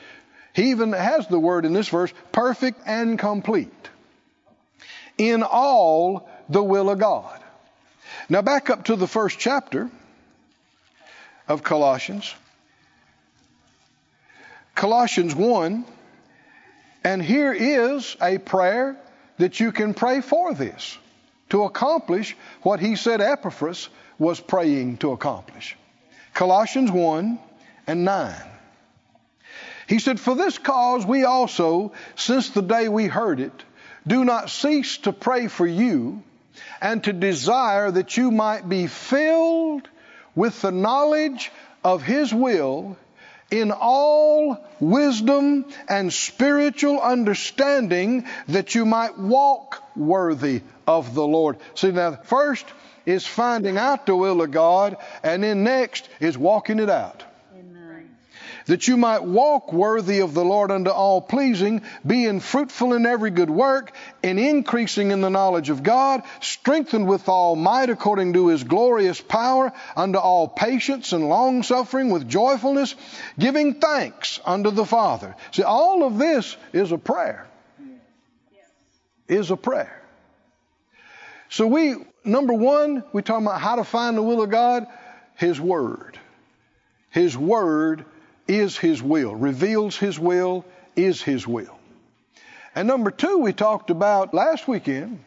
He 0.54 0.72
even 0.72 0.94
has 0.94 1.28
the 1.28 1.40
word 1.40 1.66
in 1.66 1.74
this 1.74 1.90
verse, 1.90 2.12
perfect 2.32 2.82
and 2.86 3.20
complete. 3.20 3.72
In 5.18 5.44
all 5.44 6.30
the 6.50 6.64
will 6.64 6.90
of 6.90 7.00
God. 7.00 7.37
Now, 8.30 8.42
back 8.42 8.70
up 8.70 8.86
to 8.86 8.98
the 8.98 9.08
first 9.08 9.40
chapter 9.40 9.90
of 11.48 11.64
Colossians. 11.64 12.34
Colossians 14.76 15.34
1. 15.34 15.86
And 17.06 17.22
here 17.22 17.54
is 17.54 18.18
a 18.22 18.38
prayer 18.38 18.98
that 19.38 19.62
you 19.62 19.72
can 19.72 19.94
pray 19.94 20.20
for 20.20 20.54
this 20.54 20.98
to 21.52 21.64
accomplish 21.64 22.36
what 22.64 22.82
he 22.82 22.98
said 22.98 23.22
Epaphras 23.22 23.88
was 24.20 24.42
praying 24.42 24.98
to 24.98 25.14
accomplish. 25.14 25.78
Colossians 26.34 26.92
1 26.92 27.40
and 27.88 28.04
9. 28.04 28.36
He 29.88 30.00
said, 30.00 30.20
For 30.20 30.36
this 30.36 30.58
cause 30.58 31.06
we 31.06 31.24
also, 31.24 31.94
since 32.18 32.50
the 32.50 32.62
day 32.62 32.90
we 32.90 33.06
heard 33.06 33.40
it, 33.40 33.64
do 34.06 34.26
not 34.26 34.50
cease 34.50 34.98
to 35.00 35.14
pray 35.14 35.48
for 35.48 35.66
you 35.66 36.24
and 36.82 37.04
to 37.04 37.14
desire 37.14 37.92
that 37.92 38.18
you 38.18 38.32
might 38.32 38.68
be 38.68 38.88
filled 38.88 39.88
with 40.36 40.62
the 40.62 40.72
knowledge 40.72 41.52
of 41.84 42.04
His 42.04 42.34
will 42.34 42.98
in 43.50 43.72
all 43.72 44.66
wisdom 44.80 45.66
and 45.88 46.12
spiritual 46.12 47.00
understanding 47.00 48.26
that 48.48 48.76
you 48.76 48.86
might 48.86 49.18
walk 49.18 49.84
worthy 49.96 50.62
of 50.86 51.16
the 51.16 51.26
Lord. 51.26 51.58
See, 51.76 51.92
now, 51.92 52.16
first 52.16 52.66
is 53.06 53.26
finding 53.26 53.78
out 53.78 54.06
the 54.06 54.16
will 54.16 54.42
of 54.42 54.52
God, 54.52 54.98
and 55.24 55.44
then 55.44 55.64
next 55.64 56.10
is 56.20 56.38
walking 56.38 56.80
it 56.80 56.90
out 56.90 57.24
that 58.68 58.88
you 58.88 58.98
might 58.98 59.24
walk 59.24 59.74
worthy 59.74 60.20
of 60.20 60.34
the 60.34 60.46
Lord 60.46 60.72
unto 60.72 60.92
all 60.92 61.22
pleasing, 61.22 61.82
being 62.06 62.40
fruitful 62.40 62.94
in 62.94 63.06
every 63.06 63.32
good 63.32 63.50
work, 63.50 63.92
and 64.24 64.40
increasing 64.40 65.12
in 65.12 65.22
the 65.22 65.30
knowledge 65.30 65.70
of 65.70 65.84
God, 65.84 66.24
strengthened 66.42 67.08
with 67.08 67.28
all 67.28 67.56
might 67.56 67.90
according 67.90 68.34
to 68.34 68.50
his 68.50 68.64
glorious 68.64 69.20
power, 69.20 69.74
unto 69.96 70.20
all 70.20 70.48
patience 70.48 71.14
and 71.14 71.28
long 71.28 71.64
suffering 71.64 72.10
with 72.10 72.30
joyfulness, 72.30 72.96
giving 73.40 73.76
thanks 73.76 74.40
unto 74.46 74.72
the 74.72 74.86
Father. 74.86 75.36
See, 75.52 75.64
all 75.64 76.04
of 76.04 76.18
this 76.18 76.56
is 76.74 76.92
a 76.92 76.98
prayer. 76.98 77.48
Is 79.28 79.52
a 79.52 79.58
prayer. 79.58 80.02
So 81.50 81.68
we, 81.68 81.96
number 82.24 82.54
one, 82.54 83.04
we 83.14 83.22
talk 83.22 83.42
about 83.42 83.60
how 83.62 83.76
to 83.76 83.84
find 83.84 84.18
the 84.18 84.22
will 84.22 84.42
of 84.42 84.50
God. 84.50 84.88
His 85.36 85.60
Word. 85.60 86.20
His 87.12 87.38
Word 87.38 88.06
is 88.48 88.78
His 88.78 89.02
will, 89.02 89.36
reveals 89.36 89.98
His 89.98 90.20
will, 90.20 90.66
is 90.96 91.22
His 91.22 91.48
will. 91.48 91.78
And 92.76 92.88
number 92.88 93.12
two, 93.12 93.40
we 93.40 93.54
talked 93.54 93.90
about 93.90 94.34
last 94.34 94.68
weekend 94.68 95.24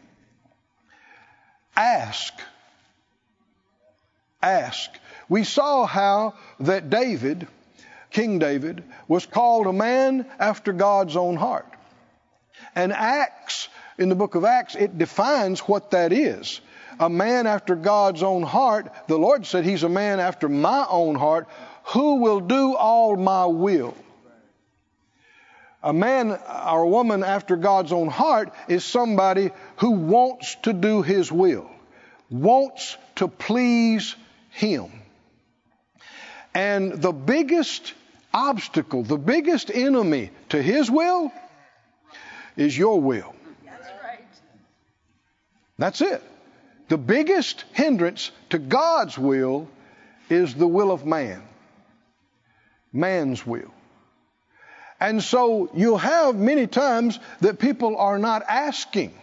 ask. 1.75 2.33
Ask. 4.41 4.89
We 5.29 5.43
saw 5.43 5.85
how 5.85 6.35
that 6.59 6.89
David, 6.89 7.47
King 8.09 8.39
David, 8.39 8.83
was 9.07 9.25
called 9.25 9.67
a 9.67 9.73
man 9.73 10.25
after 10.39 10.73
God's 10.73 11.15
own 11.15 11.35
heart. 11.35 11.67
And 12.75 12.91
Acts, 12.93 13.69
in 13.97 14.09
the 14.09 14.15
book 14.15 14.35
of 14.35 14.45
Acts, 14.45 14.75
it 14.75 14.97
defines 14.97 15.59
what 15.61 15.91
that 15.91 16.13
is. 16.13 16.61
A 16.99 17.09
man 17.09 17.47
after 17.47 17.75
God's 17.75 18.23
own 18.23 18.43
heart, 18.43 18.91
the 19.07 19.17
Lord 19.17 19.45
said 19.45 19.65
he's 19.65 19.83
a 19.83 19.89
man 19.89 20.19
after 20.19 20.47
my 20.47 20.85
own 20.89 21.15
heart 21.15 21.47
who 21.85 22.15
will 22.15 22.39
do 22.39 22.75
all 22.75 23.15
my 23.15 23.45
will? 23.45 23.95
A 25.83 25.93
man 25.93 26.31
or 26.31 26.83
a 26.83 26.87
woman 26.87 27.23
after 27.23 27.55
God's 27.55 27.91
own 27.91 28.07
heart 28.07 28.53
is 28.67 28.83
somebody 28.83 29.49
who 29.77 29.91
wants 29.91 30.55
to 30.63 30.73
do 30.73 31.01
His 31.01 31.31
will, 31.31 31.69
wants 32.29 32.97
to 33.15 33.27
please 33.27 34.15
Him. 34.51 34.91
And 36.53 37.01
the 37.01 37.11
biggest 37.11 37.93
obstacle, 38.33 39.03
the 39.03 39.17
biggest 39.17 39.71
enemy 39.71 40.29
to 40.49 40.61
His 40.61 40.91
will 40.91 41.31
is 42.55 42.77
your 42.77 43.01
will. 43.01 43.33
That's 43.65 43.87
right. 44.03 44.25
That's 45.79 46.01
it. 46.01 46.23
The 46.89 46.97
biggest 46.97 47.65
hindrance 47.73 48.31
to 48.51 48.59
God's 48.59 49.17
will 49.17 49.67
is 50.29 50.53
the 50.53 50.67
will 50.67 50.91
of 50.91 51.05
man 51.05 51.41
man's 52.93 53.45
will. 53.45 53.73
And 54.99 55.23
so 55.23 55.69
you'll 55.73 55.97
have 55.97 56.35
many 56.35 56.67
times 56.67 57.19
that 57.39 57.59
people 57.59 57.97
are 57.97 58.19
not 58.19 58.43
asking 58.47 59.13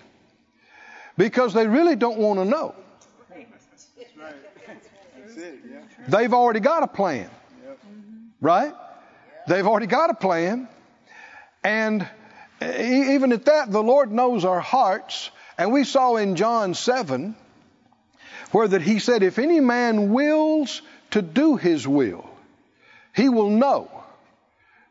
because 1.16 1.54
they 1.54 1.66
really 1.66 1.94
don't 1.94 2.18
want 2.18 2.40
to 2.40 2.44
know. 2.44 2.74
They've 6.08 6.32
already 6.32 6.60
got 6.60 6.82
a 6.82 6.86
plan. 6.86 7.30
Right? 8.40 8.72
They've 9.46 9.66
already 9.66 9.86
got 9.86 10.10
a 10.10 10.14
plan. 10.14 10.68
And 11.62 12.08
even 12.62 13.32
at 13.32 13.44
that, 13.44 13.70
the 13.70 13.82
Lord 13.82 14.10
knows 14.10 14.44
our 14.44 14.60
hearts. 14.60 15.30
And 15.56 15.72
we 15.72 15.84
saw 15.84 16.16
in 16.16 16.36
John 16.36 16.74
7 16.74 17.36
where 18.52 18.68
that 18.68 18.82
he 18.82 18.98
said, 18.98 19.22
if 19.22 19.38
any 19.38 19.60
man 19.60 20.12
wills 20.12 20.82
to 21.10 21.22
do 21.22 21.56
his 21.56 21.86
will, 21.86 22.27
he 23.14 23.28
will 23.28 23.50
know, 23.50 23.90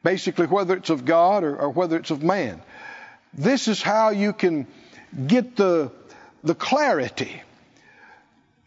basically, 0.04 0.48
whether 0.48 0.76
it's 0.76 0.90
of 0.90 1.06
God 1.06 1.44
or, 1.44 1.56
or 1.56 1.70
whether 1.70 1.98
it's 1.98 2.12
of 2.12 2.24
man. 2.24 2.62
This 3.34 3.68
is 3.68 3.82
how 3.82 4.10
you 4.10 4.34
can 4.34 4.68
get 5.28 5.56
the, 5.56 5.92
the 6.44 6.56
clarity. 6.56 7.42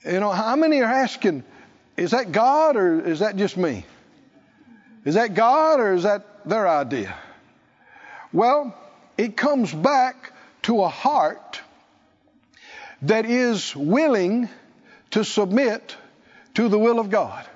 You 0.05 0.21
know, 0.21 0.31
how 0.31 0.57
many 0.57 0.81
are 0.81 0.85
asking, 0.85 1.45
is 1.97 2.13
that 2.13 2.33
God 2.33 2.77
or 2.77 3.01
is 3.01 3.19
that 3.19 3.37
just 3.37 3.57
me? 3.57 3.85
Is 5.05 5.15
that 5.15 5.35
God 5.35 5.81
or 5.81 5.95
is 5.95 6.05
that 6.05 6.49
their 6.49 6.69
idea? 6.69 7.15
Well, 8.33 8.75
it 9.19 9.37
comes 9.37 9.73
back 9.73 10.33
to 10.63 10.83
a 10.83 10.89
heart 10.89 11.61
that 13.03 13.27
is 13.27 13.75
willing 13.75 14.49
to 15.11 15.25
submit 15.25 15.97
to 16.55 16.69
the 16.69 16.79
will 16.79 16.99
of 17.01 17.11
God. 17.11 17.47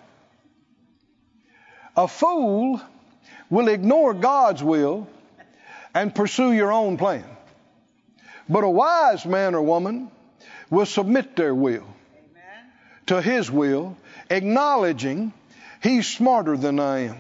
A 1.97 2.09
fool 2.09 2.81
will 3.51 3.69
ignore 3.69 4.15
God's 4.15 4.63
will 4.63 5.07
and 5.95 6.15
pursue 6.15 6.53
your 6.53 6.73
own 6.73 6.97
plan. 6.97 7.25
But 8.49 8.65
a 8.65 8.69
wise 8.69 9.25
man 9.25 9.55
or 9.55 9.63
woman 9.63 10.11
will 10.71 10.87
submit 10.87 11.37
their 11.37 11.55
will 11.55 11.87
to 13.07 13.21
his 13.21 13.51
will, 13.51 13.97
acknowledging 14.31 15.33
he's 15.83 16.07
smarter 16.09 16.57
than 16.57 16.81
I 16.81 16.99
am. 17.01 17.17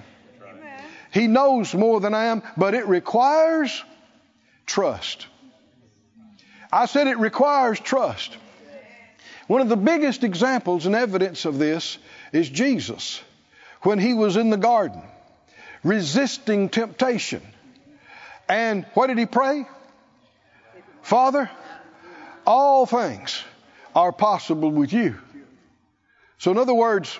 He 1.12 1.28
knows 1.28 1.72
more 1.74 2.00
than 2.00 2.14
I 2.14 2.24
am, 2.26 2.42
but 2.56 2.74
it 2.74 2.88
requires 2.88 3.84
trust. 4.66 5.28
I 6.72 6.86
said 6.86 7.06
it 7.06 7.18
requires 7.18 7.78
trust. 7.78 8.36
One 9.46 9.60
of 9.60 9.68
the 9.68 9.76
biggest 9.76 10.24
examples 10.24 10.86
and 10.86 10.94
evidence 10.96 11.44
of 11.44 11.58
this 11.58 11.98
is 12.32 12.50
Jesus 12.50 13.20
when 13.84 13.98
he 13.98 14.14
was 14.14 14.36
in 14.36 14.50
the 14.50 14.56
garden 14.56 15.02
resisting 15.84 16.70
temptation. 16.70 17.42
And 18.48 18.84
what 18.94 19.06
did 19.06 19.18
he 19.18 19.26
pray? 19.26 19.66
Father, 21.02 21.50
all 22.46 22.86
things 22.86 23.42
are 23.94 24.10
possible 24.10 24.70
with 24.70 24.92
you. 24.92 25.18
So, 26.38 26.50
in 26.50 26.58
other 26.58 26.74
words, 26.74 27.18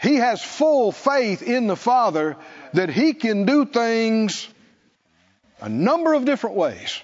he 0.00 0.16
has 0.16 0.42
full 0.42 0.92
faith 0.92 1.42
in 1.42 1.66
the 1.66 1.76
Father 1.76 2.36
that 2.74 2.90
he 2.90 3.14
can 3.14 3.46
do 3.46 3.64
things 3.64 4.46
a 5.60 5.68
number 5.68 6.12
of 6.12 6.24
different 6.24 6.56
ways. 6.56 7.00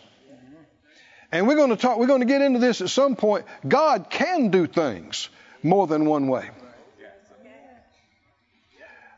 And 1.32 1.46
we're 1.46 1.56
going 1.56 1.70
to 1.70 1.76
talk, 1.76 1.98
we're 1.98 2.08
going 2.08 2.20
to 2.20 2.26
get 2.26 2.42
into 2.42 2.58
this 2.58 2.80
at 2.80 2.90
some 2.90 3.14
point. 3.14 3.44
God 3.66 4.10
can 4.10 4.50
do 4.50 4.66
things 4.66 5.28
more 5.62 5.86
than 5.86 6.04
one 6.04 6.26
way. 6.26 6.50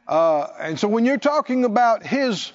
Uh, 0.07 0.47
and 0.61 0.79
so 0.79 0.89
when 0.89 1.05
you're 1.05 1.17
talking 1.19 1.65
about 1.65 2.05
his, 2.05 2.53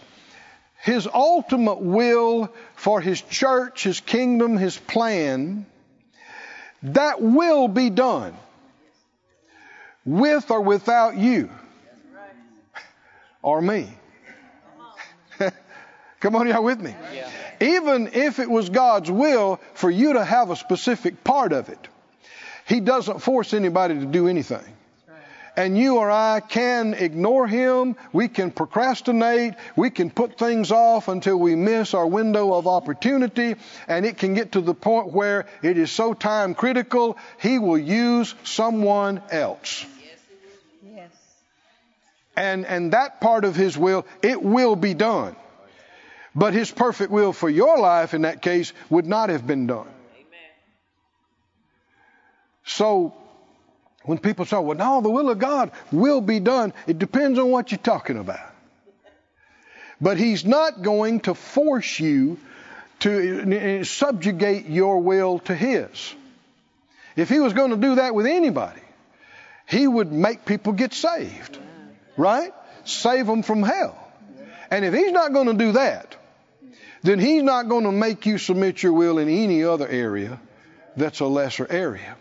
his 0.82 1.08
ultimate 1.12 1.82
will 1.82 2.54
for 2.76 3.02
his 3.02 3.22
church, 3.22 3.84
his 3.84 4.00
kingdom, 4.00 4.58
his 4.58 4.78
plan, 4.78 5.66
that 6.84 7.22
will 7.22 7.68
be 7.68 7.90
done 7.90 8.36
with 10.06 10.52
or 10.52 10.62
without 10.62 11.18
you 11.18 11.50
or 13.42 13.62
me. 13.62 13.90
Come 16.20 16.36
on, 16.36 16.48
y'all 16.48 16.64
with 16.64 16.82
me? 16.82 16.96
Yeah. 17.14 17.30
Even 17.60 18.08
if 18.14 18.40
it 18.40 18.50
was 18.50 18.70
God's 18.70 19.10
will 19.10 19.60
for 19.74 19.90
you 19.90 20.14
to 20.14 20.24
have 20.24 20.50
a 20.50 20.56
specific 20.56 21.24
part 21.24 21.54
of 21.54 21.70
it, 21.70 21.88
He 22.68 22.80
doesn't 22.80 23.20
force 23.20 23.54
anybody 23.54 23.96
to 23.96 24.06
do 24.06 24.28
anything. 24.28 24.77
And 25.58 25.76
you 25.76 25.98
or 25.98 26.12
I 26.12 26.40
can 26.40 26.94
ignore 26.94 27.48
Him. 27.48 27.96
We 28.14 28.28
can 28.28 28.52
procrastinate. 28.52 29.56
We 29.76 29.90
can 29.90 30.12
put 30.12 30.38
things 30.38 30.72
off 30.72 31.08
until 31.08 31.36
we 31.36 31.56
miss 31.56 31.96
our 31.96 32.06
window 32.06 32.54
of 32.54 32.68
opportunity. 32.68 33.56
And 33.88 34.06
it 34.06 34.20
can 34.20 34.36
get 34.36 34.52
to 34.52 34.62
the 34.62 34.76
point 34.76 35.12
where 35.12 35.48
it 35.64 35.80
is 35.80 35.92
so 35.92 36.14
time 36.14 36.54
critical, 36.54 37.18
He 37.42 37.58
will 37.58 37.80
use 37.80 38.36
someone 38.44 39.20
else. 39.32 39.84
Yes. 40.86 41.10
And, 42.36 42.64
and 42.64 42.94
that 42.94 43.20
part 43.20 43.44
of 43.44 43.56
His 43.56 43.76
will, 43.76 44.06
it 44.22 44.44
will 44.44 44.76
be 44.76 44.94
done. 44.94 45.36
But 46.36 46.54
His 46.54 46.70
perfect 46.70 47.12
will 47.12 47.34
for 47.34 47.50
your 47.50 47.80
life 47.80 48.14
in 48.14 48.22
that 48.22 48.44
case 48.44 48.74
would 48.92 49.08
not 49.08 49.30
have 49.32 49.48
been 49.48 49.66
done. 49.66 49.88
So, 52.64 53.16
when 54.08 54.18
people 54.18 54.46
say, 54.46 54.58
well, 54.58 54.78
no, 54.78 55.02
the 55.02 55.10
will 55.10 55.30
of 55.30 55.38
God 55.38 55.72
will 55.92 56.22
be 56.22 56.40
done, 56.40 56.74
it 56.88 56.98
depends 56.98 57.38
on 57.38 57.52
what 57.52 57.72
you're 57.72 57.78
talking 57.78 58.18
about. 58.18 58.54
But 60.00 60.18
He's 60.18 60.46
not 60.46 60.82
going 60.82 61.20
to 61.22 61.36
force 61.36 62.00
you 62.00 62.40
to 63.00 63.84
subjugate 63.84 64.68
your 64.68 65.00
will 65.00 65.40
to 65.40 65.54
His. 65.54 66.16
If 67.18 67.30
He 67.30 67.40
was 67.40 67.52
going 67.52 67.72
to 67.72 67.78
do 67.78 67.96
that 67.96 68.16
with 68.16 68.28
anybody, 68.28 68.82
He 69.68 69.86
would 69.86 70.12
make 70.12 70.46
people 70.46 70.72
get 70.72 70.94
saved, 70.94 71.60
right? 72.16 72.54
Save 72.86 73.28
them 73.28 73.44
from 73.44 73.62
hell. 73.62 73.98
And 74.72 74.86
if 74.86 74.94
He's 74.94 75.12
not 75.12 75.34
going 75.34 75.48
to 75.48 75.54
do 75.66 75.74
that, 75.74 76.16
then 77.04 77.20
He's 77.20 77.44
not 77.44 77.68
going 77.68 77.84
to 77.84 77.92
make 77.92 78.26
you 78.26 78.38
submit 78.38 78.82
your 78.82 78.94
will 78.94 79.18
in 79.18 79.28
any 79.28 79.66
other 79.66 79.88
area 79.88 80.40
that's 80.96 81.20
a 81.20 81.26
lesser 81.26 81.68
area. 81.70 82.16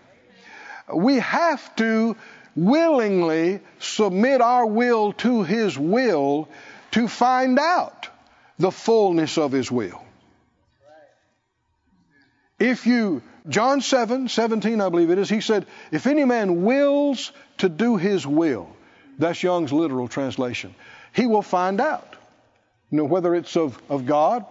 We 0.92 1.16
have 1.16 1.74
to 1.76 2.16
willingly 2.54 3.60
submit 3.78 4.40
our 4.40 4.66
will 4.66 5.12
to 5.14 5.42
His 5.42 5.78
will 5.78 6.48
to 6.92 7.08
find 7.08 7.58
out 7.58 8.08
the 8.58 8.70
fullness 8.70 9.36
of 9.38 9.52
His 9.52 9.70
will. 9.70 10.02
If 12.58 12.86
you, 12.86 13.22
John 13.48 13.82
7, 13.82 14.28
17, 14.28 14.80
I 14.80 14.88
believe 14.88 15.10
it 15.10 15.18
is, 15.18 15.28
he 15.28 15.42
said, 15.42 15.66
if 15.92 16.06
any 16.06 16.24
man 16.24 16.62
wills 16.62 17.30
to 17.58 17.68
do 17.68 17.98
his 17.98 18.26
will, 18.26 18.74
that's 19.18 19.42
Young's 19.42 19.74
literal 19.74 20.08
translation, 20.08 20.74
he 21.12 21.26
will 21.26 21.42
find 21.42 21.78
out. 21.78 22.16
You 22.90 22.98
know, 22.98 23.04
whether 23.04 23.34
it's 23.34 23.54
of, 23.54 23.78
of 23.90 24.06
God 24.06 24.46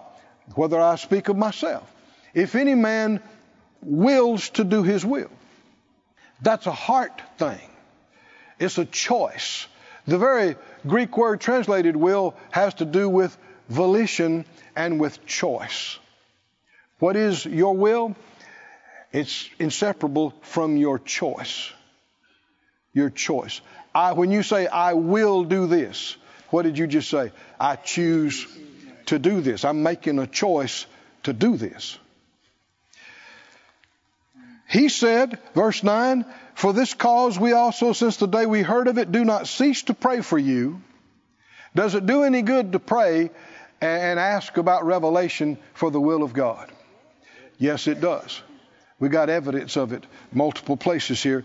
whether 0.53 0.79
I 0.79 0.95
speak 0.95 1.29
of 1.29 1.37
myself. 1.37 1.91
If 2.33 2.55
any 2.55 2.75
man 2.75 3.21
wills 3.81 4.49
to 4.51 4.63
do 4.63 4.83
his 4.83 5.03
will, 5.03 5.31
that's 6.41 6.67
a 6.67 6.71
heart 6.71 7.21
thing. 7.37 7.69
It's 8.59 8.77
a 8.77 8.85
choice. 8.85 9.67
The 10.07 10.17
very 10.17 10.55
Greek 10.85 11.17
word 11.17 11.41
translated 11.41 11.95
will 11.95 12.35
has 12.51 12.75
to 12.75 12.85
do 12.85 13.09
with 13.09 13.35
volition 13.69 14.45
and 14.75 14.99
with 14.99 15.25
choice. 15.25 15.97
What 16.99 17.15
is 17.15 17.45
your 17.45 17.75
will? 17.75 18.15
It's 19.11 19.49
inseparable 19.59 20.33
from 20.41 20.77
your 20.77 20.99
choice. 20.99 21.71
Your 22.93 23.09
choice. 23.09 23.61
I, 23.93 24.13
when 24.13 24.31
you 24.31 24.43
say, 24.43 24.67
I 24.67 24.93
will 24.93 25.43
do 25.43 25.67
this, 25.67 26.17
what 26.49 26.63
did 26.63 26.77
you 26.77 26.87
just 26.87 27.09
say? 27.09 27.31
I 27.59 27.75
choose 27.75 28.45
to 29.07 29.19
do 29.19 29.41
this. 29.41 29.65
I'm 29.65 29.83
making 29.83 30.19
a 30.19 30.27
choice 30.27 30.85
to 31.23 31.33
do 31.33 31.57
this. 31.57 31.97
He 34.67 34.89
said, 34.89 35.39
verse 35.53 35.83
9, 35.83 36.25
For 36.55 36.73
this 36.73 36.93
cause 36.93 37.39
we 37.39 37.53
also, 37.53 37.93
since 37.93 38.17
the 38.17 38.27
day 38.27 38.45
we 38.45 38.61
heard 38.61 38.87
of 38.87 38.97
it, 38.97 39.11
do 39.11 39.23
not 39.23 39.47
cease 39.47 39.83
to 39.83 39.93
pray 39.93 40.21
for 40.21 40.37
you. 40.37 40.81
Does 41.75 41.93
it 41.93 42.05
do 42.05 42.23
any 42.23 42.41
good 42.41 42.71
to 42.71 42.79
pray 42.79 43.29
and 43.81 44.19
ask 44.19 44.57
about 44.57 44.85
revelation 44.85 45.57
for 45.73 45.91
the 45.91 45.99
will 45.99 46.23
of 46.23 46.33
God? 46.33 46.71
Yes, 47.57 47.87
it 47.87 48.01
does. 48.01 48.41
We 48.99 49.09
got 49.09 49.29
evidence 49.29 49.75
of 49.77 49.91
it 49.93 50.05
multiple 50.31 50.77
places 50.77 51.21
here. 51.21 51.43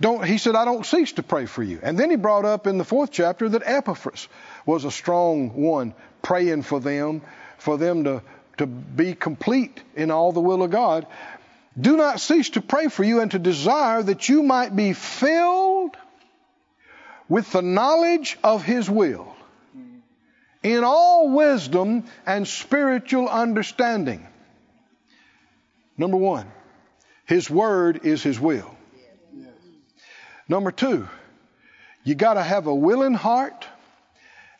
Don't, 0.00 0.24
he 0.24 0.38
said, 0.38 0.54
I 0.54 0.64
don't 0.64 0.86
cease 0.86 1.12
to 1.12 1.22
pray 1.22 1.46
for 1.46 1.62
you. 1.62 1.80
And 1.82 1.98
then 1.98 2.10
he 2.10 2.16
brought 2.16 2.44
up 2.44 2.66
in 2.66 2.78
the 2.78 2.84
fourth 2.84 3.10
chapter 3.10 3.48
that 3.48 3.62
Epaphras 3.64 4.28
was 4.64 4.84
a 4.84 4.90
strong 4.90 5.50
one 5.50 5.94
praying 6.22 6.62
for 6.62 6.80
them, 6.80 7.22
for 7.58 7.76
them 7.76 8.04
to, 8.04 8.22
to 8.58 8.66
be 8.66 9.14
complete 9.14 9.82
in 9.96 10.10
all 10.10 10.32
the 10.32 10.40
will 10.40 10.62
of 10.62 10.70
God. 10.70 11.06
Do 11.80 11.96
not 11.96 12.20
cease 12.20 12.50
to 12.50 12.60
pray 12.60 12.88
for 12.88 13.04
you 13.04 13.20
and 13.20 13.30
to 13.30 13.38
desire 13.38 14.02
that 14.02 14.28
you 14.28 14.42
might 14.42 14.74
be 14.74 14.92
filled 14.92 15.96
with 17.28 17.52
the 17.52 17.62
knowledge 17.62 18.38
of 18.42 18.64
His 18.64 18.90
will 18.90 19.36
in 20.62 20.82
all 20.82 21.30
wisdom 21.30 22.04
and 22.26 22.48
spiritual 22.48 23.28
understanding. 23.28 24.26
Number 25.96 26.16
one, 26.16 26.50
His 27.26 27.48
Word 27.48 28.00
is 28.04 28.22
His 28.22 28.40
will. 28.40 28.74
Number 30.48 30.72
two, 30.72 31.06
you 32.02 32.14
got 32.14 32.34
to 32.34 32.42
have 32.42 32.66
a 32.66 32.74
willing 32.74 33.14
heart 33.14 33.66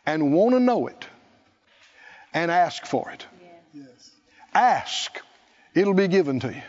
and 0.05 0.31
want 0.33 0.51
to 0.51 0.59
know 0.59 0.87
it 0.87 1.05
and 2.33 2.51
ask 2.51 2.85
for 2.85 3.09
it. 3.09 3.25
Yes. 3.73 4.11
Ask, 4.53 5.19
it'll 5.73 5.95
be 5.95 6.07
given 6.07 6.39
to 6.41 6.53
you. 6.53 6.61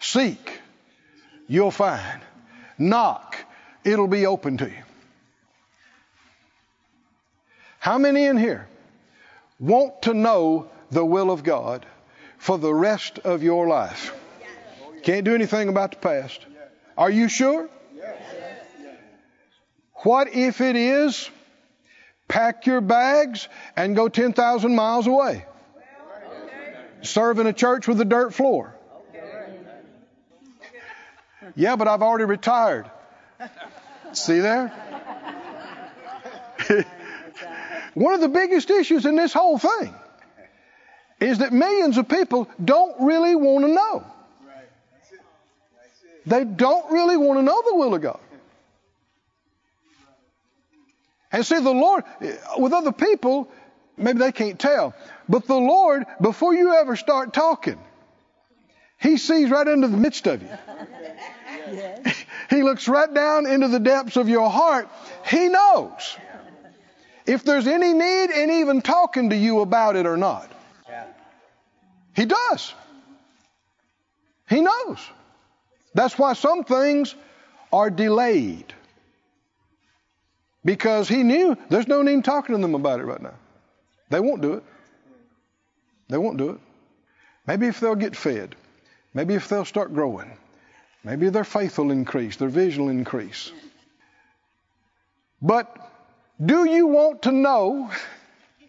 Seek, 0.00 0.60
you'll 1.46 1.70
find. 1.70 2.20
Knock, 2.78 3.36
it'll 3.84 4.08
be 4.08 4.26
open 4.26 4.58
to 4.58 4.66
you. 4.66 4.82
How 7.78 7.98
many 7.98 8.24
in 8.24 8.36
here 8.36 8.68
want 9.60 10.02
to 10.02 10.14
know 10.14 10.68
the 10.90 11.04
will 11.04 11.30
of 11.30 11.44
God 11.44 11.86
for 12.38 12.58
the 12.58 12.74
rest 12.74 13.18
of 13.20 13.42
your 13.42 13.66
life? 13.66 14.12
Can't 15.02 15.24
do 15.24 15.34
anything 15.34 15.68
about 15.68 15.92
the 15.92 15.98
past. 15.98 16.44
Are 16.98 17.10
you 17.10 17.28
sure? 17.28 17.68
What 20.02 20.34
if 20.34 20.60
it 20.60 20.76
is 20.76 21.30
pack 22.28 22.66
your 22.66 22.80
bags 22.80 23.48
and 23.76 23.96
go 23.96 24.08
10,000 24.08 24.74
miles 24.74 25.06
away? 25.06 25.44
Serve 27.02 27.38
in 27.38 27.46
a 27.46 27.52
church 27.52 27.86
with 27.86 28.00
a 28.00 28.04
dirt 28.04 28.34
floor. 28.34 28.75
Yeah, 31.54 31.76
but 31.76 31.86
I've 31.88 32.02
already 32.02 32.24
retired. 32.24 32.90
See 34.12 34.40
there? 34.40 34.72
One 37.94 38.14
of 38.14 38.20
the 38.20 38.28
biggest 38.28 38.70
issues 38.70 39.06
in 39.06 39.16
this 39.16 39.32
whole 39.32 39.58
thing 39.58 39.94
is 41.20 41.38
that 41.38 41.52
millions 41.52 41.96
of 41.98 42.08
people 42.08 42.48
don't 42.62 43.00
really 43.00 43.34
want 43.34 43.64
to 43.64 43.72
know. 43.72 44.04
They 46.26 46.44
don't 46.44 46.90
really 46.90 47.16
want 47.16 47.38
to 47.38 47.42
know 47.42 47.62
the 47.64 47.74
will 47.74 47.94
of 47.94 48.02
God. 48.02 48.20
And 51.30 51.46
see, 51.46 51.58
the 51.60 51.70
Lord, 51.70 52.04
with 52.58 52.72
other 52.72 52.92
people, 52.92 53.48
maybe 53.96 54.18
they 54.18 54.32
can't 54.32 54.58
tell, 54.58 54.94
but 55.28 55.46
the 55.46 55.54
Lord, 55.56 56.04
before 56.20 56.54
you 56.54 56.74
ever 56.74 56.96
start 56.96 57.32
talking, 57.32 57.78
He 59.06 59.18
sees 59.18 59.50
right 59.50 59.68
into 59.68 59.86
the 59.86 59.96
midst 59.96 60.26
of 60.26 60.42
you. 60.42 60.48
He 62.50 62.64
looks 62.64 62.88
right 62.88 63.12
down 63.12 63.46
into 63.46 63.68
the 63.68 63.78
depths 63.78 64.16
of 64.16 64.28
your 64.28 64.50
heart. 64.50 64.88
He 65.28 65.48
knows 65.48 66.16
if 67.24 67.44
there's 67.44 67.68
any 67.68 67.92
need 67.92 68.30
in 68.30 68.50
even 68.50 68.82
talking 68.82 69.30
to 69.30 69.36
you 69.36 69.60
about 69.60 69.94
it 69.94 70.06
or 70.06 70.16
not. 70.16 70.50
He 72.16 72.24
does. 72.24 72.74
He 74.48 74.60
knows. 74.60 74.98
That's 75.94 76.18
why 76.18 76.32
some 76.32 76.64
things 76.64 77.14
are 77.72 77.90
delayed. 77.90 78.74
Because 80.64 81.08
he 81.08 81.22
knew 81.22 81.56
there's 81.68 81.86
no 81.86 82.02
need 82.02 82.24
talking 82.24 82.56
to 82.56 82.60
them 82.60 82.74
about 82.74 82.98
it 82.98 83.04
right 83.04 83.22
now. 83.22 83.34
They 84.10 84.18
won't 84.18 84.42
do 84.42 84.54
it. 84.54 84.64
They 86.08 86.18
won't 86.18 86.38
do 86.38 86.50
it. 86.50 86.58
Maybe 87.46 87.68
if 87.68 87.78
they'll 87.78 87.94
get 87.94 88.16
fed. 88.16 88.56
Maybe 89.16 89.32
if 89.32 89.48
they'll 89.48 89.64
start 89.64 89.94
growing. 89.94 90.30
Maybe 91.02 91.30
their 91.30 91.42
faith 91.42 91.78
will 91.78 91.90
increase, 91.90 92.36
their 92.36 92.50
vision 92.50 92.82
will 92.82 92.90
increase. 92.90 93.50
But 95.40 95.74
do 96.44 96.68
you 96.68 96.86
want 96.86 97.22
to 97.22 97.32
know 97.32 97.90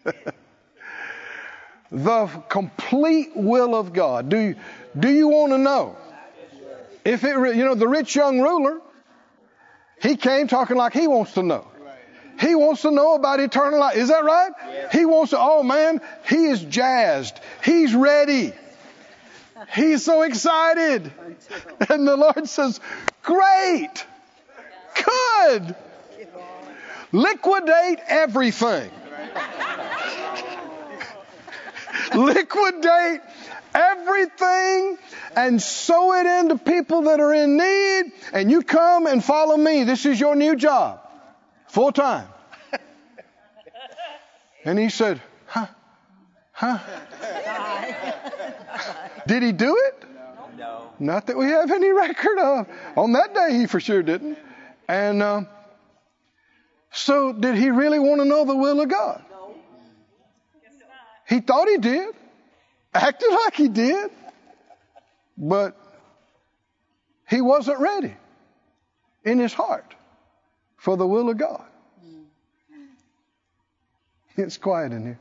the 1.92 2.26
complete 2.48 3.32
will 3.34 3.74
of 3.74 3.92
God? 3.92 4.30
Do 4.30 4.38
you, 4.38 4.54
do 4.98 5.10
you 5.10 5.28
want 5.28 5.52
to 5.52 5.58
know? 5.58 5.98
If 7.04 7.24
it, 7.24 7.36
you 7.54 7.66
know, 7.66 7.74
the 7.74 7.88
rich 7.88 8.16
young 8.16 8.40
ruler, 8.40 8.80
he 10.00 10.16
came 10.16 10.48
talking 10.48 10.78
like 10.78 10.94
he 10.94 11.08
wants 11.08 11.34
to 11.34 11.42
know. 11.42 11.66
He 12.40 12.54
wants 12.54 12.80
to 12.82 12.90
know 12.90 13.16
about 13.16 13.40
eternal 13.40 13.80
life. 13.80 13.98
Is 13.98 14.08
that 14.08 14.24
right? 14.24 14.52
He 14.92 15.04
wants 15.04 15.32
to, 15.32 15.38
oh 15.38 15.62
man, 15.62 16.00
he 16.26 16.46
is 16.46 16.62
jazzed. 16.64 17.38
He's 17.62 17.94
ready. 17.94 18.54
He's 19.74 20.04
so 20.04 20.22
excited. 20.22 21.12
And 21.88 22.06
the 22.06 22.16
Lord 22.16 22.48
says, 22.48 22.80
great. 23.22 24.06
Good. 25.04 25.76
Liquidate 27.12 27.98
everything. 28.06 28.90
Liquidate 32.14 33.20
everything 33.74 34.98
and 35.36 35.60
sow 35.60 36.14
it 36.14 36.26
into 36.26 36.58
people 36.58 37.02
that 37.02 37.20
are 37.20 37.34
in 37.34 37.56
need. 37.56 38.12
And 38.32 38.50
you 38.50 38.62
come 38.62 39.06
and 39.06 39.24
follow 39.24 39.56
me. 39.56 39.84
This 39.84 40.06
is 40.06 40.18
your 40.18 40.34
new 40.34 40.56
job. 40.56 41.00
Full 41.68 41.92
time. 41.92 42.28
And 44.64 44.78
he 44.78 44.90
said, 44.90 45.22
huh? 45.46 45.66
Huh? 46.52 46.78
Did 49.28 49.42
he 49.42 49.52
do 49.52 49.76
it? 49.76 50.04
No. 50.56 50.90
Not 50.98 51.26
that 51.26 51.36
we 51.36 51.44
have 51.44 51.70
any 51.70 51.90
record 51.90 52.38
of. 52.38 52.66
On 52.96 53.12
that 53.12 53.34
day, 53.34 53.58
he 53.58 53.66
for 53.66 53.78
sure 53.78 54.02
didn't. 54.02 54.38
And 54.88 55.22
uh, 55.22 55.42
so, 56.90 57.34
did 57.34 57.54
he 57.54 57.70
really 57.70 57.98
want 57.98 58.22
to 58.22 58.24
know 58.24 58.46
the 58.46 58.56
will 58.56 58.80
of 58.80 58.88
God? 58.88 59.22
No. 59.30 59.54
He 61.28 61.40
thought 61.40 61.68
he 61.68 61.76
did, 61.76 62.14
acted 62.94 63.30
like 63.30 63.54
he 63.54 63.68
did, 63.68 64.10
but 65.36 65.76
he 67.28 67.42
wasn't 67.42 67.80
ready 67.80 68.16
in 69.24 69.38
his 69.38 69.52
heart 69.52 69.94
for 70.78 70.96
the 70.96 71.06
will 71.06 71.28
of 71.28 71.36
God. 71.36 71.66
It's 74.38 74.56
quiet 74.56 74.92
in 74.92 75.02
here. 75.02 75.18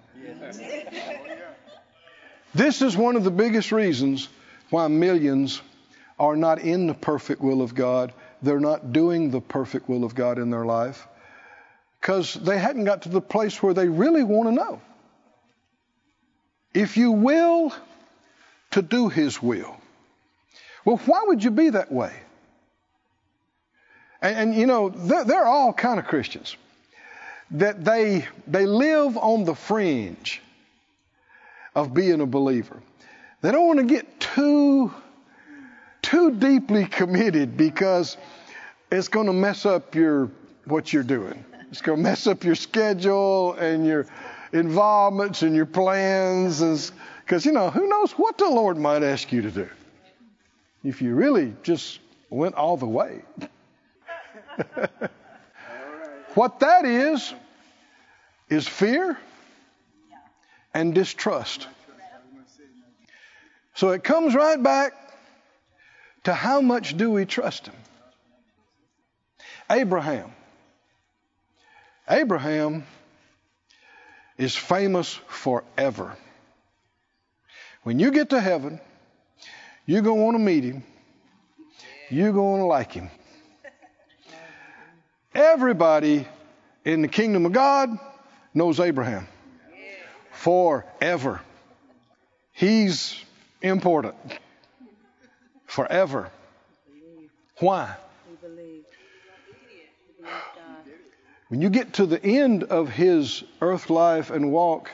This 2.57 2.81
is 2.81 2.97
one 2.97 3.15
of 3.15 3.23
the 3.23 3.29
biggest 3.29 3.71
reasons 3.71 4.27
why 4.71 4.87
millions 4.87 5.61
are 6.17 6.35
not 6.35 6.57
in 6.59 6.87
the 6.87 6.95
perfect 6.95 7.39
will 7.39 7.61
of 7.61 7.75
God. 7.75 8.11
They're 8.41 8.59
not 8.59 8.91
doing 8.91 9.29
the 9.29 9.41
perfect 9.41 9.87
will 9.87 10.03
of 10.03 10.15
God 10.15 10.39
in 10.39 10.49
their 10.49 10.65
life 10.65 11.07
because 12.01 12.33
they 12.33 12.57
hadn't 12.57 12.85
got 12.85 13.03
to 13.03 13.09
the 13.09 13.21
place 13.21 13.61
where 13.61 13.75
they 13.75 13.87
really 13.87 14.23
want 14.23 14.49
to 14.49 14.55
know. 14.55 14.81
If 16.73 16.97
you 16.97 17.11
will 17.11 17.71
to 18.71 18.81
do 18.81 19.07
His 19.09 19.39
will, 19.39 19.77
well, 20.83 20.97
why 21.05 21.25
would 21.27 21.43
you 21.43 21.51
be 21.51 21.69
that 21.69 21.91
way? 21.91 22.13
And, 24.19 24.35
and 24.35 24.55
you 24.55 24.65
know, 24.65 24.89
they're, 24.89 25.25
they're 25.25 25.45
all 25.45 25.73
kind 25.73 25.99
of 25.99 26.07
Christians 26.07 26.57
that 27.51 27.85
they 27.85 28.27
they 28.47 28.65
live 28.65 29.15
on 29.15 29.43
the 29.43 29.53
fringe 29.53 30.41
of 31.77 31.93
being 31.93 32.21
a 32.21 32.25
believer. 32.25 32.81
They 33.41 33.51
don't 33.51 33.67
want 33.67 33.79
to 33.79 33.85
get 33.85 34.19
too 34.19 34.91
too 36.01 36.31
deeply 36.31 36.85
committed 36.85 37.55
because 37.55 38.17
it's 38.91 39.07
going 39.09 39.27
to 39.27 39.33
mess 39.33 39.65
up 39.65 39.93
your 39.93 40.31
what 40.65 40.91
you're 40.91 41.03
doing. 41.03 41.45
It's 41.69 41.81
going 41.81 41.97
to 41.97 42.03
mess 42.03 42.25
up 42.25 42.43
your 42.43 42.55
schedule 42.55 43.53
and 43.53 43.85
your 43.85 44.07
involvements 44.53 45.43
and 45.43 45.55
your 45.55 45.67
plans 45.67 46.91
because 47.23 47.45
you 47.45 47.51
know 47.51 47.69
who 47.69 47.87
knows 47.87 48.13
what 48.13 48.39
the 48.39 48.49
Lord 48.49 48.77
might 48.77 49.03
ask 49.03 49.31
you 49.31 49.43
to 49.43 49.51
do 49.51 49.69
if 50.83 51.01
you 51.01 51.13
really 51.13 51.53
just 51.61 51.99
went 52.31 52.55
all 52.55 52.77
the 52.77 52.87
way. 52.87 53.21
What 56.37 56.59
that 56.59 56.85
is, 56.85 57.33
is 58.47 58.67
fear 58.67 59.17
and 60.77 60.93
distrust. 60.93 61.67
So 63.73 63.89
it 63.89 64.03
comes 64.03 64.35
right 64.35 64.61
back 64.61 64.93
to 66.25 66.35
how 66.35 66.61
much 66.61 66.95
do 66.95 67.09
we 67.09 67.25
trust 67.25 67.65
Him? 67.65 67.73
Abraham. 69.71 70.31
Abraham 72.07 72.85
is 74.37 74.55
famous 74.55 75.19
forever. 75.27 76.15
When 77.81 77.97
you 77.97 78.11
get 78.11 78.29
to 78.29 78.39
heaven, 78.39 78.79
you're 79.87 80.03
going 80.03 80.19
to 80.19 80.23
want 80.25 80.35
to 80.35 80.43
meet 80.43 80.63
him. 80.63 80.83
You're 82.09 82.33
going 82.33 82.59
to 82.61 82.65
like 82.65 82.91
him. 82.91 83.09
Everybody 85.33 86.27
in 86.85 87.01
the 87.01 87.07
kingdom 87.07 87.47
of 87.47 87.51
God 87.51 87.97
knows 88.53 88.79
Abraham 88.79 89.27
forever. 90.37 91.41
He's 92.53 93.15
important 93.61 94.15
forever. 95.65 96.29
Why? 97.59 97.95
When 101.49 101.61
you 101.61 101.69
get 101.69 101.93
to 101.93 102.05
the 102.05 102.23
end 102.23 102.63
of 102.63 102.89
his 102.89 103.43
earth 103.61 103.89
life 103.89 104.29
and 104.31 104.51
walk 104.51 104.91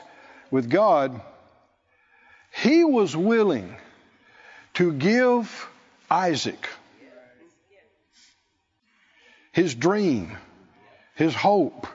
with 0.50 0.70
God, 0.70 1.20
he 2.62 2.84
was 2.84 3.16
willing 3.16 3.76
to 4.74 4.92
give 4.92 5.68
Isaac 6.10 6.68
his 9.52 9.74
dream, 9.74 10.36
his 11.14 11.34
hope, 11.34 11.86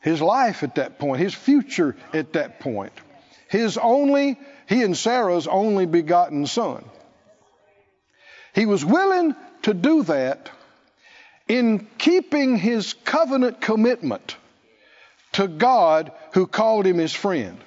his 0.00 0.20
life 0.22 0.62
at 0.62 0.76
that 0.76 0.98
point, 0.98 1.20
his 1.20 1.34
future 1.34 1.96
at 2.12 2.34
that 2.34 2.60
point, 2.60 2.92
his 3.48 3.78
only, 3.78 4.38
he 4.68 4.82
and 4.82 4.96
Sarah's 4.96 5.46
only 5.46 5.86
begotten 5.86 6.46
son. 6.46 6.84
He 8.54 8.66
was 8.66 8.84
willing 8.84 9.34
to 9.62 9.74
do 9.74 10.02
that 10.04 10.50
in 11.46 11.86
keeping 11.98 12.56
his 12.56 12.94
covenant 13.04 13.60
commitment 13.60 14.36
to 15.32 15.48
God 15.48 16.12
who 16.32 16.46
called 16.46 16.86
him 16.86 16.98
his 16.98 17.14
friend. 17.14 17.58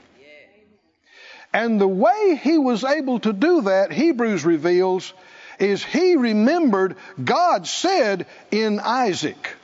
And 1.54 1.82
the 1.82 1.88
way 1.88 2.40
he 2.42 2.58
was 2.58 2.84
able 2.84 3.20
to 3.20 3.34
do 3.34 3.62
that, 3.62 3.92
Hebrews 3.92 4.46
reveals, 4.46 5.14
is 5.60 5.84
he 5.84 6.16
remembered 6.16 6.96
God 7.24 7.68
said 7.68 8.26
in 8.52 8.80
Isaac, 8.80 9.56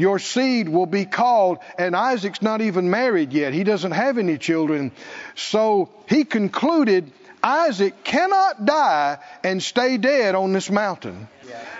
your 0.00 0.18
seed 0.18 0.68
will 0.68 0.86
be 0.86 1.04
called, 1.04 1.58
and 1.78 1.94
Isaac's 1.94 2.42
not 2.42 2.60
even 2.60 2.90
married 2.90 3.32
yet. 3.32 3.52
He 3.52 3.64
doesn't 3.64 3.92
have 3.92 4.18
any 4.18 4.38
children. 4.38 4.92
So 5.34 5.90
he 6.08 6.24
concluded 6.24 7.12
Isaac 7.42 8.04
cannot 8.04 8.64
die 8.64 9.18
and 9.44 9.62
stay 9.62 9.96
dead 9.96 10.34
on 10.34 10.52
this 10.52 10.70
mountain 10.70 11.28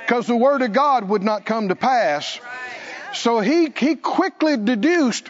because 0.06 0.26
the 0.26 0.36
word 0.36 0.62
of 0.62 0.72
God 0.72 1.08
would 1.08 1.22
not 1.22 1.44
come 1.44 1.68
to 1.68 1.76
pass. 1.76 2.40
So 3.14 3.40
he, 3.40 3.72
he 3.76 3.96
quickly 3.96 4.56
deduced 4.56 5.28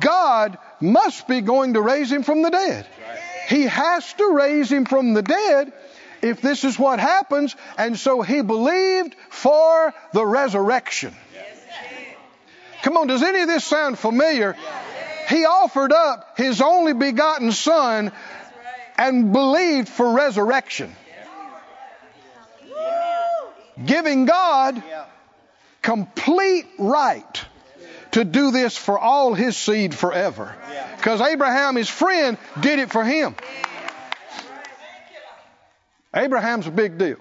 God 0.00 0.58
must 0.80 1.28
be 1.28 1.40
going 1.40 1.74
to 1.74 1.80
raise 1.80 2.10
him 2.10 2.22
from 2.22 2.42
the 2.42 2.50
dead. 2.50 2.86
He 3.48 3.62
has 3.62 4.12
to 4.14 4.32
raise 4.32 4.70
him 4.70 4.84
from 4.84 5.14
the 5.14 5.22
dead 5.22 5.72
if 6.22 6.40
this 6.40 6.64
is 6.64 6.78
what 6.78 6.98
happens. 6.98 7.54
And 7.78 7.98
so 7.98 8.22
he 8.22 8.42
believed 8.42 9.14
for 9.30 9.94
the 10.12 10.26
resurrection. 10.26 11.14
Come 12.82 12.96
on, 12.96 13.06
does 13.06 13.22
any 13.22 13.40
of 13.40 13.48
this 13.48 13.64
sound 13.64 13.98
familiar? 13.98 14.56
He 15.28 15.44
offered 15.44 15.92
up 15.92 16.36
his 16.36 16.60
only 16.60 16.92
begotten 16.92 17.52
son 17.52 18.12
and 18.96 19.32
believed 19.32 19.88
for 19.88 20.12
resurrection. 20.12 20.94
Giving 23.84 24.24
God 24.24 24.82
complete 25.82 26.66
right 26.78 27.44
to 28.12 28.24
do 28.24 28.50
this 28.50 28.76
for 28.76 28.98
all 28.98 29.34
his 29.34 29.56
seed 29.56 29.94
forever. 29.94 30.54
Because 30.96 31.20
Abraham, 31.20 31.76
his 31.76 31.88
friend, 31.88 32.38
did 32.60 32.78
it 32.78 32.90
for 32.90 33.04
him. 33.04 33.36
Abraham's 36.14 36.66
a 36.66 36.70
big 36.70 36.96
deal. 36.96 37.18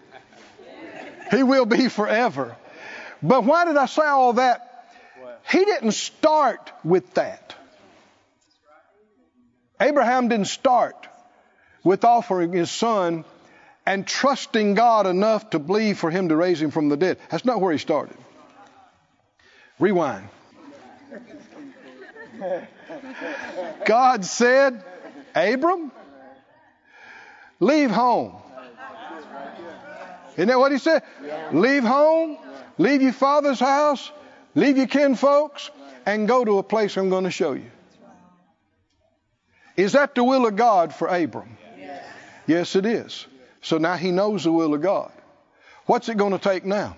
He 1.31 1.43
will 1.43 1.65
be 1.65 1.89
forever. 1.89 2.55
But 3.21 3.43
why 3.43 3.65
did 3.65 3.75
I 3.75 3.87
say 3.87 4.05
all 4.05 4.33
that? 4.33 4.64
He 5.51 5.63
didn't 5.63 5.91
start 5.91 6.71
with 6.83 7.13
that. 7.15 7.55
Abraham 9.79 10.29
didn't 10.29 10.47
start 10.47 11.07
with 11.83 12.03
offering 12.03 12.53
his 12.53 12.71
son 12.71 13.25
and 13.85 14.07
trusting 14.07 14.73
God 14.73 15.05
enough 15.05 15.51
to 15.51 15.59
believe 15.59 15.97
for 15.99 16.09
him 16.09 16.29
to 16.29 16.35
raise 16.35 16.61
him 16.61 16.71
from 16.71 16.89
the 16.89 16.97
dead. 16.97 17.19
That's 17.29 17.45
not 17.45 17.61
where 17.61 17.71
he 17.71 17.77
started. 17.77 18.17
Rewind. 19.77 20.27
God 23.85 24.25
said, 24.25 24.83
Abram, 25.35 25.91
leave 27.59 27.91
home. 27.91 28.35
Isn't 30.33 30.47
that 30.47 30.59
what 30.59 30.71
he 30.71 30.79
said? 30.79 31.03
Leave 31.53 31.83
home, 31.83 32.37
leave 32.77 33.01
your 33.01 33.13
father's 33.13 33.59
house, 33.59 34.11
leave 34.55 34.77
your 34.77 34.87
kin 34.87 35.15
folks, 35.15 35.69
and 36.05 36.27
go 36.27 36.43
to 36.43 36.57
a 36.57 36.63
place 36.63 36.97
I'm 36.97 37.09
going 37.09 37.23
to 37.25 37.31
show 37.31 37.53
you. 37.53 37.69
Is 39.77 39.93
that 39.93 40.15
the 40.15 40.23
will 40.23 40.45
of 40.45 40.55
God 40.55 40.93
for 40.93 41.07
Abram? 41.07 41.57
Yes, 42.47 42.75
it 42.75 42.85
is. 42.85 43.25
So 43.61 43.77
now 43.77 43.95
he 43.95 44.11
knows 44.11 44.43
the 44.43 44.51
will 44.51 44.73
of 44.73 44.81
God. 44.81 45.11
What's 45.85 46.09
it 46.09 46.17
going 46.17 46.31
to 46.31 46.39
take 46.39 46.63
now? 46.65 46.95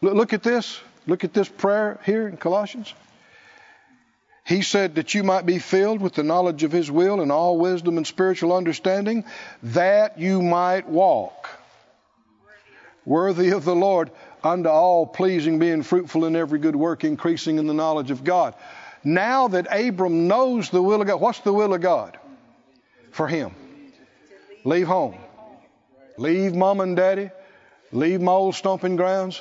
Look 0.00 0.32
at 0.32 0.42
this. 0.42 0.80
Look 1.06 1.24
at 1.24 1.32
this 1.32 1.48
prayer 1.48 1.98
here 2.04 2.28
in 2.28 2.36
Colossians. 2.36 2.92
He 4.44 4.62
said 4.62 4.94
that 4.94 5.14
you 5.14 5.24
might 5.24 5.44
be 5.44 5.58
filled 5.58 6.00
with 6.00 6.14
the 6.14 6.22
knowledge 6.22 6.62
of 6.62 6.72
His 6.72 6.90
will 6.90 7.20
and 7.20 7.30
all 7.30 7.58
wisdom 7.58 7.96
and 7.96 8.06
spiritual 8.06 8.52
understanding, 8.54 9.24
that 9.62 10.18
you 10.18 10.40
might 10.40 10.88
walk 10.88 11.48
worthy 13.04 13.50
of 13.50 13.64
the 13.64 13.74
Lord 13.74 14.10
unto 14.42 14.68
all 14.68 15.06
pleasing, 15.06 15.58
being 15.58 15.82
fruitful 15.82 16.24
in 16.24 16.36
every 16.36 16.58
good 16.58 16.76
work, 16.76 17.04
increasing 17.04 17.58
in 17.58 17.66
the 17.66 17.74
knowledge 17.74 18.10
of 18.10 18.24
God. 18.24 18.54
Now 19.04 19.48
that 19.48 19.66
Abram 19.70 20.28
knows 20.28 20.70
the 20.70 20.82
will 20.82 21.00
of 21.00 21.06
God, 21.06 21.20
what's 21.20 21.40
the 21.40 21.52
will 21.52 21.74
of 21.74 21.80
God 21.80 22.18
for 23.10 23.28
him? 23.28 23.54
Leave 24.64 24.86
home. 24.86 25.16
Leave 26.16 26.54
mom 26.54 26.80
and 26.80 26.96
daddy. 26.96 27.30
Leave 27.92 28.20
my 28.20 28.32
old 28.32 28.54
stomping 28.54 28.96
grounds. 28.96 29.40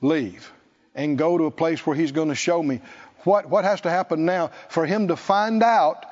Leave. 0.00 0.52
And 0.94 1.16
go 1.16 1.38
to 1.38 1.44
a 1.44 1.50
place 1.50 1.84
where 1.86 1.96
he's 1.96 2.12
going 2.12 2.28
to 2.28 2.34
show 2.34 2.62
me 2.62 2.80
what, 3.24 3.48
what 3.48 3.64
has 3.64 3.80
to 3.82 3.90
happen 3.90 4.24
now 4.24 4.50
for 4.68 4.84
him 4.84 5.08
to 5.08 5.16
find 5.16 5.62
out. 5.62 6.04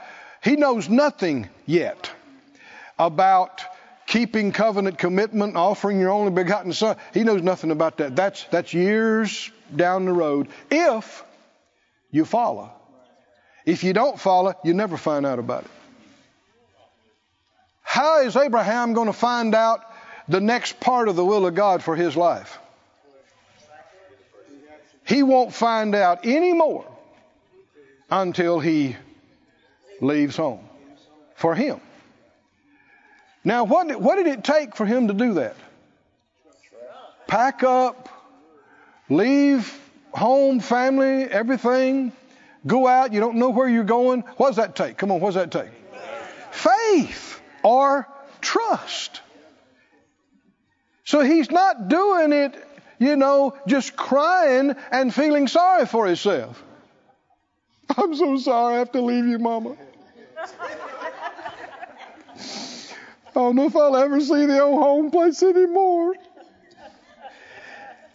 He 0.43 0.57
knows 0.57 0.89
nothing 0.89 1.49
yet 1.66 2.11
about 2.99 3.62
keeping 4.11 4.51
covenant 4.51 4.99
commitment, 4.99 5.57
offering 5.57 6.01
your 6.01 6.11
only 6.11 6.33
begotten 6.33 6.73
son. 6.73 6.97
He 7.15 7.23
knows 7.23 7.43
nothing 7.43 7.71
about 7.71 7.99
that. 7.99 8.17
That's, 8.17 8.43
that's 8.51 8.75
years 8.75 9.53
down 9.75 10.05
the 10.05 10.13
road 10.13 10.49
if 10.69 11.23
you 12.11 12.25
follow. 12.25 12.73
If 13.65 13.85
you 13.85 13.93
don't 13.93 14.19
follow, 14.19 14.55
you 14.65 14.75
never 14.75 14.97
find 14.97 15.25
out 15.25 15.39
about 15.39 15.65
it. 15.65 15.71
How 17.83 18.23
is 18.23 18.37
Abraham 18.37 18.95
going 18.95 19.07
to 19.07 19.13
find 19.13 19.55
out 19.55 19.85
the 20.29 20.41
next 20.41 20.81
part 20.81 21.09
of 21.09 21.15
the 21.15 21.25
will 21.25 21.47
of 21.47 21.55
God 21.55 21.81
for 21.81 21.95
his 21.95 22.17
life? 22.17 22.59
He 25.07 25.23
won't 25.23 25.55
find 25.55 25.95
out 25.95 26.27
any 26.27 26.53
more 26.53 26.85
until 28.11 28.59
he 28.59 28.97
leaves 30.01 30.37
home 30.37 30.69
for 31.37 31.55
him. 31.55 31.81
Now, 33.45 33.64
what 33.64 33.88
did, 33.88 33.97
what 33.97 34.16
did 34.16 34.26
it 34.26 34.45
take 34.45 34.76
for 34.76 34.84
him 34.84 35.09
to 35.09 35.14
do 35.14 35.34
that? 35.34 35.57
Pack 37.26 37.62
up, 37.62 38.09
leave 39.09 39.78
home, 40.12 40.61
family, 40.61 41.24
everything, 41.24 42.12
go 42.66 42.86
out, 42.86 43.12
you 43.12 43.20
don't 43.20 43.36
know 43.36 43.51
where 43.51 43.68
you're 43.68 43.84
going. 43.84 44.22
What 44.36 44.49
does 44.49 44.57
that 44.57 44.76
take? 44.76 44.99
Come 44.99 45.11
on, 45.11 45.20
what 45.20 45.34
does 45.34 45.36
that 45.36 45.51
take? 45.51 45.70
Faith 46.51 47.41
or 47.62 48.09
trust. 48.41 49.20
So 51.05 51.20
he's 51.20 51.51
not 51.51 51.88
doing 51.88 52.32
it, 52.32 52.55
you 52.99 53.16
know, 53.16 53.57
just 53.66 53.97
crying 53.97 54.74
and 54.91 55.14
feeling 55.14 55.49
sorry 55.49 55.86
for 55.86 56.07
himself. 56.07 56.62
I'm 57.97 58.14
so 58.14 58.36
sorry 58.36 58.74
I 58.74 58.78
have 58.78 58.93
to 58.93 59.01
leave 59.01 59.26
you, 59.26 59.38
Mama. 59.38 59.76
Don't 63.41 63.57
know 63.57 63.66
if 63.68 63.74
I'll 63.74 63.97
ever 63.97 64.20
see 64.20 64.45
the 64.45 64.61
old 64.61 64.82
home 64.82 65.11
place 65.11 65.43
anymore. 65.43 66.14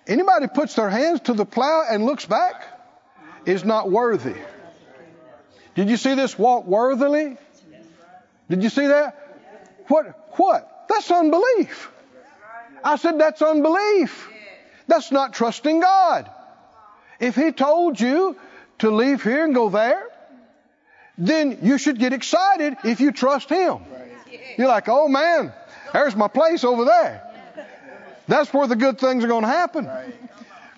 Anybody 0.06 0.46
puts 0.48 0.76
their 0.76 0.88
hands 0.88 1.22
to 1.22 1.34
the 1.34 1.46
plow 1.46 1.84
and 1.90 2.06
looks 2.06 2.28
back 2.28 2.64
is 3.44 3.66
not 3.66 3.90
worthy. 3.90 4.36
Did 5.74 5.90
you 5.90 5.98
see 5.98 6.14
this 6.14 6.38
walk 6.38 6.68
worthily? 6.68 7.38
Did 8.52 8.62
you 8.62 8.70
see 8.70 8.86
that? 8.86 9.18
What? 9.88 10.36
What? 10.38 10.86
That's 10.90 11.10
unbelief. 11.10 11.92
I 12.84 12.98
said, 12.98 13.20
that's 13.20 13.42
unbelief. 13.42 14.30
That's 14.88 15.12
not 15.12 15.34
trusting 15.34 15.80
God. 15.80 16.30
If 17.20 17.36
He 17.36 17.52
told 17.52 18.00
you 18.00 18.38
to 18.78 18.92
leave 18.92 19.24
here 19.24 19.44
and 19.44 19.56
go 19.56 19.70
there, 19.70 20.08
then 21.18 21.58
you 21.64 21.80
should 21.80 21.98
get 21.98 22.14
excited 22.14 22.78
if 22.84 23.00
you 23.00 23.12
trust 23.12 23.50
Him. 23.50 23.80
You're 24.58 24.68
like, 24.68 24.88
oh 24.88 25.08
man, 25.08 25.54
there's 25.94 26.16
my 26.16 26.28
place 26.28 26.64
over 26.64 26.86
there. 26.86 27.22
That's 28.28 28.54
where 28.54 28.68
the 28.68 28.76
good 28.76 29.00
things 29.00 29.24
are 29.24 29.28
going 29.28 29.44
to 29.44 29.48
happen. 29.48 29.90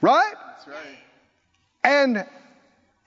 Right? 0.01 0.33
And 1.83 2.25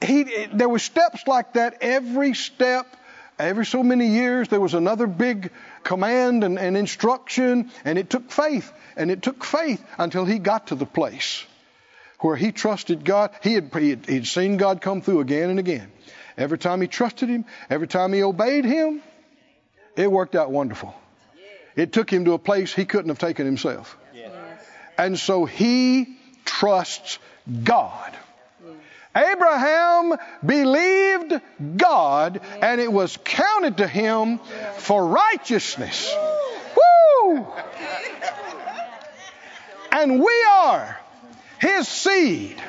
he, 0.01 0.47
there 0.53 0.69
were 0.69 0.79
steps 0.79 1.27
like 1.27 1.55
that 1.55 1.79
every 1.83 2.35
step 2.35 2.97
every 3.39 3.67
so 3.67 3.83
many 3.83 4.09
years 4.09 4.49
there 4.49 4.61
was 4.61 4.75
another 4.75 5.07
big 5.07 5.51
command 5.83 6.45
and, 6.45 6.59
and, 6.59 6.77
instruction 6.77 7.71
and 7.85 7.99
it 7.99 8.11
took 8.11 8.31
faith 8.31 8.71
and 8.97 9.11
it 9.11 9.23
took 9.23 9.45
faith 9.45 9.83
until 9.99 10.25
he 10.25 10.39
got 10.39 10.69
to 10.69 10.75
the 10.75 10.87
place 10.87 11.45
where 12.21 12.37
he 12.37 12.53
trusted 12.53 13.05
god 13.05 13.31
he 13.43 13.55
had 13.55 13.75
he'd 14.07 14.27
seen 14.27 14.57
god 14.57 14.81
come 14.81 15.01
through 15.01 15.21
again 15.21 15.51
and 15.51 15.59
again 15.59 15.91
every 16.37 16.59
time 16.59 16.81
he 16.81 16.87
trusted 16.87 17.29
him 17.29 17.45
every 17.71 17.89
time 17.89 18.13
he 18.13 18.23
obeyed 18.23 18.65
him 18.65 19.03
it 19.97 20.11
worked 20.11 20.35
out 20.35 20.51
wonderful 20.51 20.95
it 21.77 21.93
took 21.93 22.11
him 22.11 22.25
to 22.25 22.33
a 22.33 22.39
place 22.39 22.75
he 22.75 22.85
couldn't 22.85 23.09
have 23.09 23.19
taken 23.19 23.47
himself 23.47 23.97
and 24.99 25.19
so 25.19 25.45
he 25.45 26.17
trusts 26.45 27.19
god 27.65 28.17
Abraham 29.15 30.17
believed 30.45 31.41
God 31.77 32.41
and 32.63 32.81
it 32.81 32.93
was 32.93 33.19
counted 33.25 33.79
to 33.79 33.87
him 33.89 34.39
for 34.79 35.07
righteousness. 35.07 36.15
Woo! 36.77 37.47
And 39.91 40.21
we 40.23 40.47
are 40.49 40.97
his 41.61 41.89
seed. 41.89 42.63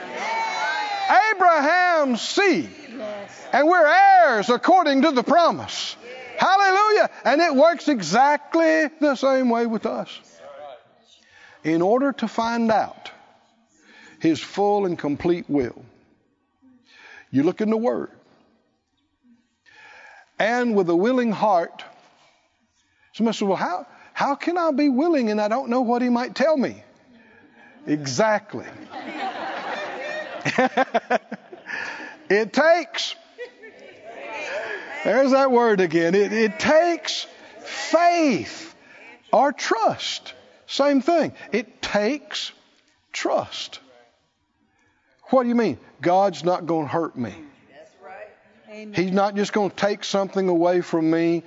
Abraham's 1.31 2.21
seed. 2.21 2.69
And 3.53 3.67
we're 3.67 3.87
heirs 3.87 4.49
according 4.49 5.03
to 5.03 5.11
the 5.11 5.23
promise. 5.23 5.95
Hallelujah. 6.41 7.11
And 7.23 7.39
it 7.39 7.55
works 7.55 7.87
exactly 7.87 8.87
the 8.99 9.13
same 9.13 9.51
way 9.51 9.67
with 9.67 9.85
us. 9.85 10.09
In 11.63 11.83
order 11.83 12.13
to 12.13 12.27
find 12.27 12.71
out 12.71 13.11
his 14.19 14.39
full 14.39 14.87
and 14.87 14.97
complete 14.97 15.47
will, 15.47 15.85
you 17.29 17.43
look 17.43 17.61
in 17.61 17.69
the 17.69 17.77
Word. 17.77 18.09
And 20.39 20.75
with 20.75 20.89
a 20.89 20.95
willing 20.95 21.31
heart, 21.31 21.83
somebody 23.13 23.37
said, 23.37 23.47
Well, 23.47 23.57
how, 23.57 23.85
how 24.13 24.33
can 24.33 24.57
I 24.57 24.71
be 24.71 24.89
willing 24.89 25.29
and 25.29 25.39
I 25.39 25.47
don't 25.47 25.69
know 25.69 25.81
what 25.81 26.01
He 26.01 26.09
might 26.09 26.33
tell 26.33 26.57
me? 26.57 26.83
Exactly. 27.85 28.65
it 32.31 32.51
takes 32.51 33.15
There's 35.03 35.31
that 35.31 35.51
word 35.51 35.81
again. 35.81 36.15
It, 36.15 36.31
it 36.31 36.59
takes 36.59 37.25
faith 37.63 38.75
or 39.33 39.51
trust. 39.51 40.33
Same 40.67 41.01
thing. 41.01 41.33
It 41.51 41.81
takes 41.81 42.51
trust. 43.11 43.79
What 45.29 45.43
do 45.43 45.49
you 45.49 45.55
mean? 45.55 45.77
God's 46.01 46.43
not 46.43 46.65
going 46.65 46.87
to 46.87 46.91
hurt 46.91 47.17
me. 47.17 47.33
He's 48.93 49.11
not 49.11 49.35
just 49.35 49.51
going 49.51 49.69
to 49.69 49.75
take 49.75 50.03
something 50.03 50.47
away 50.47 50.81
from 50.81 51.11
me 51.11 51.43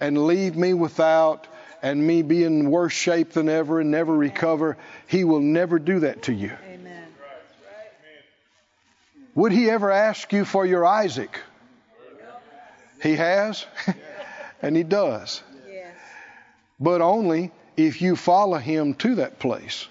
and 0.00 0.26
leave 0.26 0.56
me 0.56 0.74
without 0.74 1.48
and 1.82 2.04
me 2.04 2.22
be 2.22 2.44
in 2.44 2.70
worse 2.70 2.92
shape 2.92 3.32
than 3.32 3.48
ever 3.48 3.80
and 3.80 3.90
never 3.90 4.14
recover. 4.14 4.76
He 5.06 5.24
will 5.24 5.40
never 5.40 5.78
do 5.78 6.00
that 6.00 6.22
to 6.22 6.32
you. 6.32 6.52
Amen. 6.68 7.04
Would 9.34 9.52
he 9.52 9.70
ever 9.70 9.90
ask 9.90 10.32
you 10.32 10.44
for 10.44 10.66
your 10.66 10.84
Isaac? 10.84 11.40
He 13.02 13.14
has, 13.16 13.66
and 14.62 14.76
he 14.76 14.82
does. 14.82 15.42
Yes. 15.70 15.94
But 16.80 17.00
only 17.00 17.52
if 17.76 18.02
you 18.02 18.16
follow 18.16 18.58
him 18.58 18.94
to 18.94 19.16
that 19.16 19.38
place. 19.38 19.86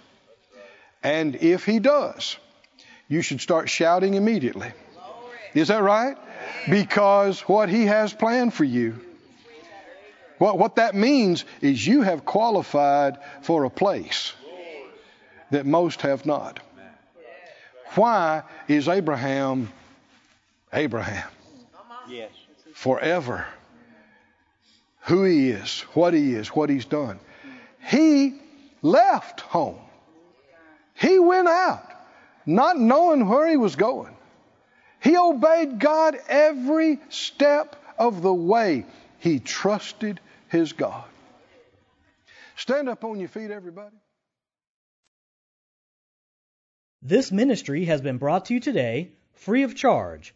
And 1.03 1.35
if 1.35 1.65
he 1.65 1.79
does, 1.79 2.37
you 3.07 3.21
should 3.21 3.39
start 3.39 3.69
shouting 3.69 4.15
immediately. 4.15 4.71
Is 5.53 5.69
that 5.69 5.81
right? 5.81 6.17
Because 6.69 7.41
what 7.41 7.69
he 7.69 7.85
has 7.85 8.13
planned 8.13 8.53
for 8.53 8.63
you, 8.63 8.99
what, 10.37 10.59
what 10.59 10.75
that 10.75 10.93
means 10.93 11.45
is 11.61 11.85
you 11.85 12.01
have 12.01 12.25
qualified 12.25 13.17
for 13.41 13.63
a 13.63 13.69
place 13.69 14.33
that 15.51 15.65
most 15.65 16.01
have 16.01 16.25
not. 16.25 16.59
Why 17.95 18.43
is 18.67 18.87
Abraham 18.87 19.69
Abraham? 20.73 21.29
Yes. 22.09 22.31
Forever. 22.77 23.43
Who 25.05 25.23
he 25.23 25.49
is, 25.49 25.81
what 25.95 26.13
he 26.13 26.35
is, 26.35 26.49
what 26.49 26.69
he's 26.69 26.85
done. 26.85 27.19
He 27.83 28.39
left 28.83 29.41
home. 29.41 29.79
He 30.93 31.17
went 31.17 31.47
out, 31.47 31.91
not 32.45 32.77
knowing 32.77 33.27
where 33.27 33.49
he 33.49 33.57
was 33.57 33.75
going. 33.75 34.15
He 34.99 35.17
obeyed 35.17 35.79
God 35.79 36.19
every 36.29 36.99
step 37.09 37.75
of 37.97 38.21
the 38.21 38.33
way. 38.33 38.85
He 39.17 39.39
trusted 39.39 40.19
his 40.47 40.73
God. 40.73 41.05
Stand 42.57 42.89
up 42.89 43.03
on 43.03 43.19
your 43.19 43.29
feet, 43.29 43.49
everybody. 43.49 43.95
This 47.01 47.31
ministry 47.31 47.85
has 47.85 48.01
been 48.01 48.19
brought 48.19 48.45
to 48.45 48.53
you 48.53 48.59
today 48.59 49.13
free 49.33 49.63
of 49.63 49.73
charge 49.73 50.35